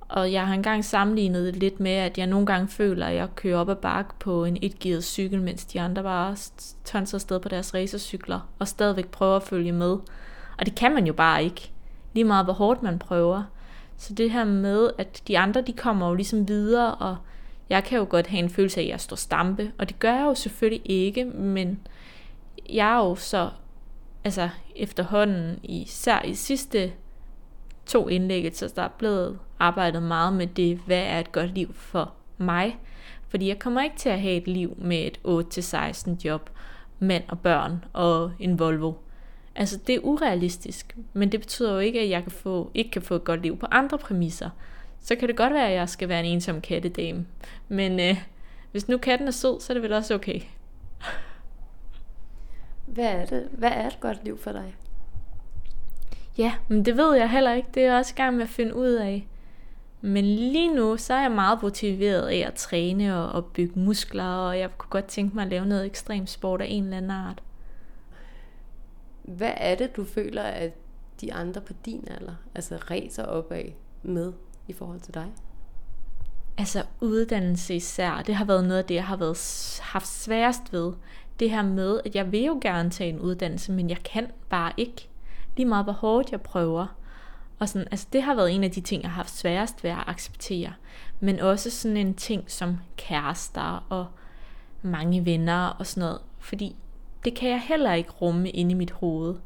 Og 0.01 0.33
jeg 0.33 0.47
har 0.47 0.55
engang 0.55 0.85
sammenlignet 0.85 1.47
det 1.47 1.57
lidt 1.57 1.81
med, 1.81 1.93
at 1.93 2.19
jeg 2.19 2.27
nogle 2.27 2.47
gange 2.47 2.69
føler, 2.69 3.07
at 3.07 3.15
jeg 3.15 3.29
kører 3.35 3.59
op 3.59 3.69
ad 3.69 3.77
bakke 3.77 4.11
på 4.19 4.45
en 4.45 4.59
etgearet 4.63 5.05
cykel, 5.05 5.43
mens 5.43 5.65
de 5.65 5.81
andre 5.81 6.03
bare 6.03 6.37
tonser 6.85 7.17
afsted 7.17 7.41
på 7.41 7.49
deres 7.49 7.75
racercykler, 7.75 8.41
og 8.59 8.69
stadigvæk 8.69 9.09
prøver 9.09 9.37
at 9.37 9.43
følge 9.43 9.73
med. 9.73 9.99
Og 10.59 10.67
det 10.67 10.75
kan 10.75 10.95
man 10.95 11.07
jo 11.07 11.13
bare 11.13 11.45
ikke. 11.45 11.73
Lige 12.13 12.25
meget 12.25 12.47
hvor 12.47 12.53
hårdt 12.53 12.83
man 12.83 12.99
prøver. 12.99 13.43
Så 13.97 14.15
det 14.15 14.31
her 14.31 14.45
med, 14.45 14.91
at 14.99 15.23
de 15.29 15.39
andre, 15.39 15.63
de 15.63 15.73
kommer 15.73 16.09
jo 16.09 16.15
ligesom 16.15 16.49
videre, 16.49 16.95
og 16.95 17.17
jeg 17.69 17.85
kan 17.85 17.99
jo 17.99 18.07
godt 18.11 18.27
have 18.27 18.43
en 18.43 18.51
følelse 18.51 18.81
af, 18.81 18.85
at 18.85 18.91
jeg 18.91 19.01
står 19.01 19.17
stampe, 19.17 19.73
og 19.79 19.89
det 19.89 19.99
gør 19.99 20.15
jeg 20.15 20.25
jo 20.25 20.35
selvfølgelig 20.35 20.83
ikke, 20.85 21.25
men 21.25 21.81
jeg 22.69 22.93
er 22.93 22.97
jo 22.97 23.15
så 23.15 23.51
altså 24.25 24.49
efterhånden, 24.77 25.59
især 25.63 26.23
i 26.23 26.35
sidste 26.35 26.93
to 27.87 28.09
indlæg, 28.09 28.57
så 28.57 28.73
der 28.77 28.83
er 28.83 28.89
blevet 28.89 29.39
arbejdet 29.59 30.03
meget 30.03 30.33
med 30.33 30.47
det, 30.47 30.81
hvad 30.87 31.03
er 31.03 31.21
et 31.21 31.33
godt 31.33 31.55
liv 31.55 31.75
for 31.75 32.13
mig. 32.39 32.79
Fordi 33.29 33.49
jeg 33.49 33.59
kommer 33.59 33.83
ikke 33.83 33.97
til 33.97 34.09
at 34.09 34.21
have 34.21 34.35
et 34.35 34.49
liv 34.49 34.75
med 34.79 35.07
et 35.07 35.21
8-16 35.59 36.25
job, 36.25 36.51
mand 36.99 37.25
og 37.29 37.39
børn 37.39 37.85
og 37.93 38.33
en 38.39 38.59
Volvo. 38.59 38.93
Altså 39.55 39.79
det 39.87 39.95
er 39.95 40.01
urealistisk, 40.03 40.97
men 41.13 41.33
det 41.33 41.41
betyder 41.41 41.73
jo 41.73 41.79
ikke, 41.79 42.01
at 42.01 42.09
jeg 42.09 42.23
kan 42.23 42.33
få, 42.33 42.71
ikke 42.75 42.91
kan 42.91 43.03
få 43.03 43.15
et 43.15 43.25
godt 43.25 43.43
liv 43.43 43.57
på 43.57 43.67
andre 43.71 43.99
præmisser. 43.99 44.51
Så 45.03 45.17
kan 45.17 45.29
det 45.29 45.37
godt 45.37 45.55
være, 45.55 45.69
at 45.69 45.75
jeg 45.75 45.89
skal 45.89 46.09
være 46.09 46.21
en 46.21 46.33
ensom 46.33 46.61
kattedame. 46.61 47.27
Men 47.69 48.01
øh, 48.01 48.25
hvis 48.71 48.89
nu 48.89 48.99
katten 48.99 49.29
er 49.29 49.33
sød, 49.33 49.61
så 49.61 49.73
er 49.73 49.75
det 49.75 49.83
vel 49.83 49.93
også 49.93 50.15
okay. 50.15 50.41
Hvad 52.87 53.05
er 53.05 53.27
det? 53.27 53.49
Hvad 53.53 53.71
er 53.71 53.87
et 53.87 54.01
godt 54.01 54.25
liv 54.25 54.39
for 54.39 54.53
dig? 54.53 54.75
Ja, 56.39 56.55
men 56.69 56.85
det 56.85 56.97
ved 56.97 57.17
jeg 57.17 57.31
heller 57.31 57.53
ikke. 57.53 57.69
Det 57.75 57.83
er 57.83 57.87
jeg 57.87 57.99
også 57.99 58.13
i 58.17 58.21
gang 58.21 58.37
med 58.37 58.43
at 58.43 58.49
finde 58.49 58.77
ud 58.77 58.91
af. 58.91 59.27
Men 60.01 60.25
lige 60.25 60.75
nu, 60.75 60.97
så 60.97 61.15
er 61.15 61.21
jeg 61.21 61.31
meget 61.31 61.63
motiveret 61.63 62.29
af 62.29 62.45
at 62.47 62.55
træne 62.55 63.17
og, 63.17 63.33
og 63.33 63.47
bygge 63.47 63.81
muskler, 63.81 64.25
og 64.25 64.59
jeg 64.59 64.79
kunne 64.79 64.91
godt 64.91 65.05
tænke 65.05 65.35
mig 65.35 65.43
at 65.43 65.51
lave 65.51 65.67
noget 65.67 65.87
ekstrem 65.87 66.27
sport 66.27 66.61
af 66.61 66.67
en 66.69 66.85
eller 66.85 66.97
anden 66.97 67.11
art. 67.11 67.43
Hvad 69.23 69.53
er 69.57 69.75
det, 69.75 69.97
du 69.97 70.05
føler, 70.05 70.43
at 70.43 70.73
de 71.21 71.33
andre 71.33 71.61
på 71.61 71.73
din 71.87 72.09
alder 72.11 72.35
altså 72.55 72.77
ræser 72.77 73.25
op 73.25 73.53
af 73.53 73.75
med 74.03 74.33
i 74.69 74.73
forhold 74.73 75.01
til 75.01 75.15
dig? 75.15 75.33
Altså 76.59 76.85
uddannelse 77.01 77.75
især, 77.75 78.23
det 78.27 78.35
har 78.35 78.45
været 78.45 78.65
noget 78.65 78.79
af 78.79 78.85
det, 78.85 78.95
jeg 78.95 79.07
har 79.07 79.17
været, 79.17 79.81
haft 79.83 80.07
sværest 80.07 80.73
ved. 80.73 80.93
Det 81.41 81.51
her 81.51 81.63
med, 81.63 82.01
at 82.05 82.15
jeg 82.15 82.33
vil 82.33 82.45
jo 82.45 82.59
gerne 82.63 82.91
tage 82.91 83.11
en 83.11 83.21
uddannelse, 83.21 83.73
men 83.73 83.91
jeg 83.91 84.03
kan 84.03 84.27
bare 84.49 84.73
ikke. 84.77 85.09
Lige 85.57 85.67
meget 85.67 85.85
hvor 85.85 85.93
hårdt 85.93 86.33
jeg 86.33 86.41
prøver. 86.41 86.87
Og 87.59 87.69
sådan, 87.69 87.89
altså 87.91 88.07
det 88.13 88.23
har 88.23 88.35
været 88.35 88.55
en 88.55 88.65
af 88.65 88.71
de 88.71 88.81
ting, 88.81 89.03
jeg 89.03 89.11
har 89.11 89.17
haft 89.17 89.37
sværest 89.37 89.85
ved 89.85 89.91
at 89.91 90.05
acceptere. 90.07 90.73
Men 91.21 91.41
også 91.41 91.71
sådan 91.71 91.97
en 91.97 92.15
ting 92.15 92.51
som 92.51 92.79
kærester 92.97 93.87
og 93.89 94.07
mange 94.83 95.25
venner 95.25 95.67
og 95.67 95.87
sådan 95.87 96.01
noget. 96.09 96.21
Fordi 96.39 96.77
det 97.25 97.35
kan 97.35 97.51
jeg 97.51 97.61
heller 97.61 97.93
ikke 97.93 98.11
rumme 98.11 98.51
inde 98.51 98.71
i 98.71 98.75
mit 98.75 98.91
hoved. 98.91 99.37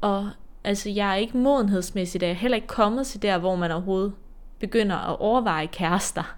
Og 0.00 0.30
altså 0.64 0.90
jeg 0.90 1.10
er 1.10 1.14
ikke 1.14 1.36
modenhedsmæssigt, 1.36 2.22
jeg 2.22 2.30
er 2.30 2.34
heller 2.34 2.56
ikke 2.56 2.66
kommet 2.66 3.06
til 3.06 3.22
der, 3.22 3.38
hvor 3.38 3.56
man 3.56 3.70
overhovedet 3.70 4.12
begynder 4.58 4.96
at 4.96 5.16
overveje 5.18 5.66
kærester. 5.66 6.36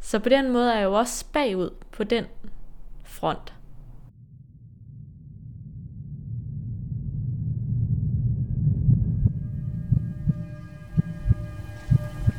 Så 0.00 0.18
på 0.18 0.28
den 0.28 0.52
måde 0.52 0.72
er 0.72 0.76
jeg 0.76 0.84
jo 0.84 0.92
også 0.92 1.24
bagud 1.32 1.70
på 1.92 2.04
den 2.04 2.24
front. 3.04 3.54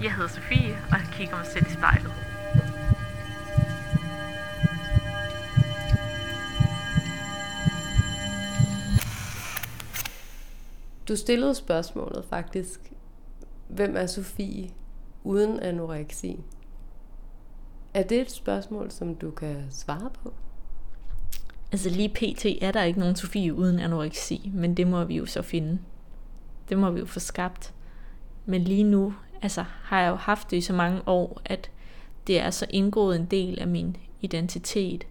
Jeg 0.04 0.14
hedder 0.14 0.30
Sofie, 0.30 0.78
og 0.92 0.98
jeg 0.98 1.08
kigger 1.12 1.36
mig 1.36 1.46
selv 1.46 1.66
i 1.68 1.74
spejlet. 1.74 2.29
Du 11.10 11.16
stillede 11.16 11.56
spørgsmålet 11.56 12.26
faktisk. 12.26 12.92
Hvem 13.68 13.96
er 13.96 14.06
Sofie 14.06 14.70
uden 15.24 15.60
anoreksi? 15.60 16.40
Er 17.94 18.04
det 18.04 18.22
et 18.22 18.32
spørgsmål, 18.32 18.92
som 18.92 19.16
du 19.16 19.32
kan 19.32 19.66
svare 19.70 20.10
på? 20.24 20.34
Altså 21.72 21.90
lige 21.90 22.10
pt. 22.10 22.46
er 22.62 22.72
der 22.72 22.84
ikke 22.84 23.00
nogen 23.00 23.16
Sofie 23.16 23.54
uden 23.54 23.80
anoreksi, 23.80 24.52
men 24.54 24.78
det 24.78 24.88
må 24.88 25.04
vi 25.04 25.16
jo 25.16 25.26
så 25.26 25.42
finde. 25.42 25.80
Det 26.70 26.78
må 26.78 26.92
vi 26.92 27.00
jo 27.00 27.06
få 27.06 27.20
skabt. 27.20 27.74
Men 28.46 28.64
lige 28.64 28.84
nu 28.84 29.14
altså, 29.42 29.66
har 29.84 30.02
jeg 30.02 30.10
jo 30.10 30.16
haft 30.16 30.52
det 30.52 30.58
i 30.58 30.62
så 30.62 30.74
mange 30.74 31.02
år, 31.08 31.42
at 31.46 31.72
det 32.28 32.40
er 32.42 32.50
så 32.50 32.66
indgået 32.70 33.16
en 33.16 33.26
del 33.26 33.60
af 33.60 33.68
min 33.68 33.98
identitet. 34.22 35.08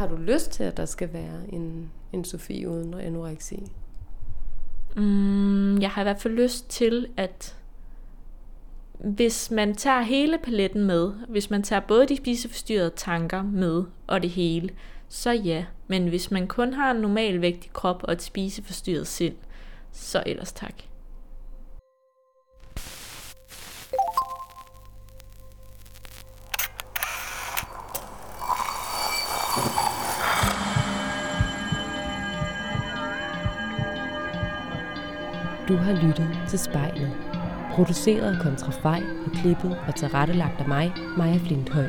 Har 0.00 0.08
du 0.08 0.16
lyst 0.16 0.50
til, 0.50 0.64
at 0.64 0.76
der 0.76 0.84
skal 0.84 1.12
være 1.12 1.40
en, 1.52 1.90
en 2.12 2.24
Sofie 2.24 2.68
uden 2.68 2.94
anoreksi? 2.94 3.62
Mm, 4.96 5.78
jeg 5.78 5.90
har 5.90 6.02
i 6.02 6.04
hvert 6.04 6.20
fald 6.20 6.34
lyst 6.34 6.70
til, 6.70 7.06
at 7.16 7.56
hvis 8.98 9.50
man 9.50 9.74
tager 9.74 10.00
hele 10.00 10.38
paletten 10.38 10.84
med, 10.84 11.12
hvis 11.28 11.50
man 11.50 11.62
tager 11.62 11.80
både 11.80 12.06
de 12.06 12.16
spiseforstyrrede 12.16 12.92
tanker 12.96 13.42
med 13.42 13.84
og 14.06 14.22
det 14.22 14.30
hele, 14.30 14.70
så 15.08 15.30
ja. 15.30 15.64
Men 15.88 16.08
hvis 16.08 16.30
man 16.30 16.46
kun 16.46 16.72
har 16.72 16.90
en 16.90 17.00
normal 17.00 17.40
vægtig 17.40 17.72
krop 17.72 18.02
og 18.04 18.12
et 18.12 18.22
spiseforstyrret 18.22 19.06
sind, 19.06 19.34
så 19.92 20.22
ellers 20.26 20.52
tak. 20.52 20.74
Du 35.70 35.76
har 35.76 35.92
lyttet 35.92 36.38
til 36.48 36.58
spejlet. 36.58 37.12
Produceret 37.72 38.36
af 38.36 38.42
Kontrafej 38.42 39.02
og 39.26 39.32
klippet 39.32 39.78
og 39.88 39.94
tilrettelagt 39.94 40.60
af 40.60 40.68
mig, 40.68 40.94
Maja 41.16 41.38
Flinthøj. 41.46 41.88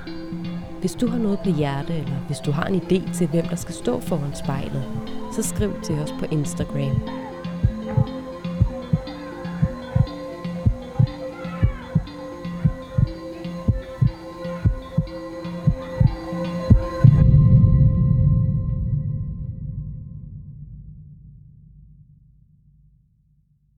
Hvis 0.80 0.96
du 0.96 1.08
har 1.08 1.18
noget 1.18 1.40
på 1.44 1.50
hjerte, 1.50 1.94
eller 1.94 2.18
hvis 2.28 2.40
du 2.40 2.52
har 2.52 2.66
en 2.66 2.82
idé 2.82 3.14
til, 3.14 3.28
hvem 3.28 3.46
der 3.46 3.56
skal 3.56 3.76
stå 3.76 4.00
foran 4.00 4.36
spejlet, 4.36 4.84
så 5.36 5.44
skriv 5.44 5.82
til 5.84 5.96
os 5.96 6.12
på 6.20 6.26
Instagram. 6.32 7.21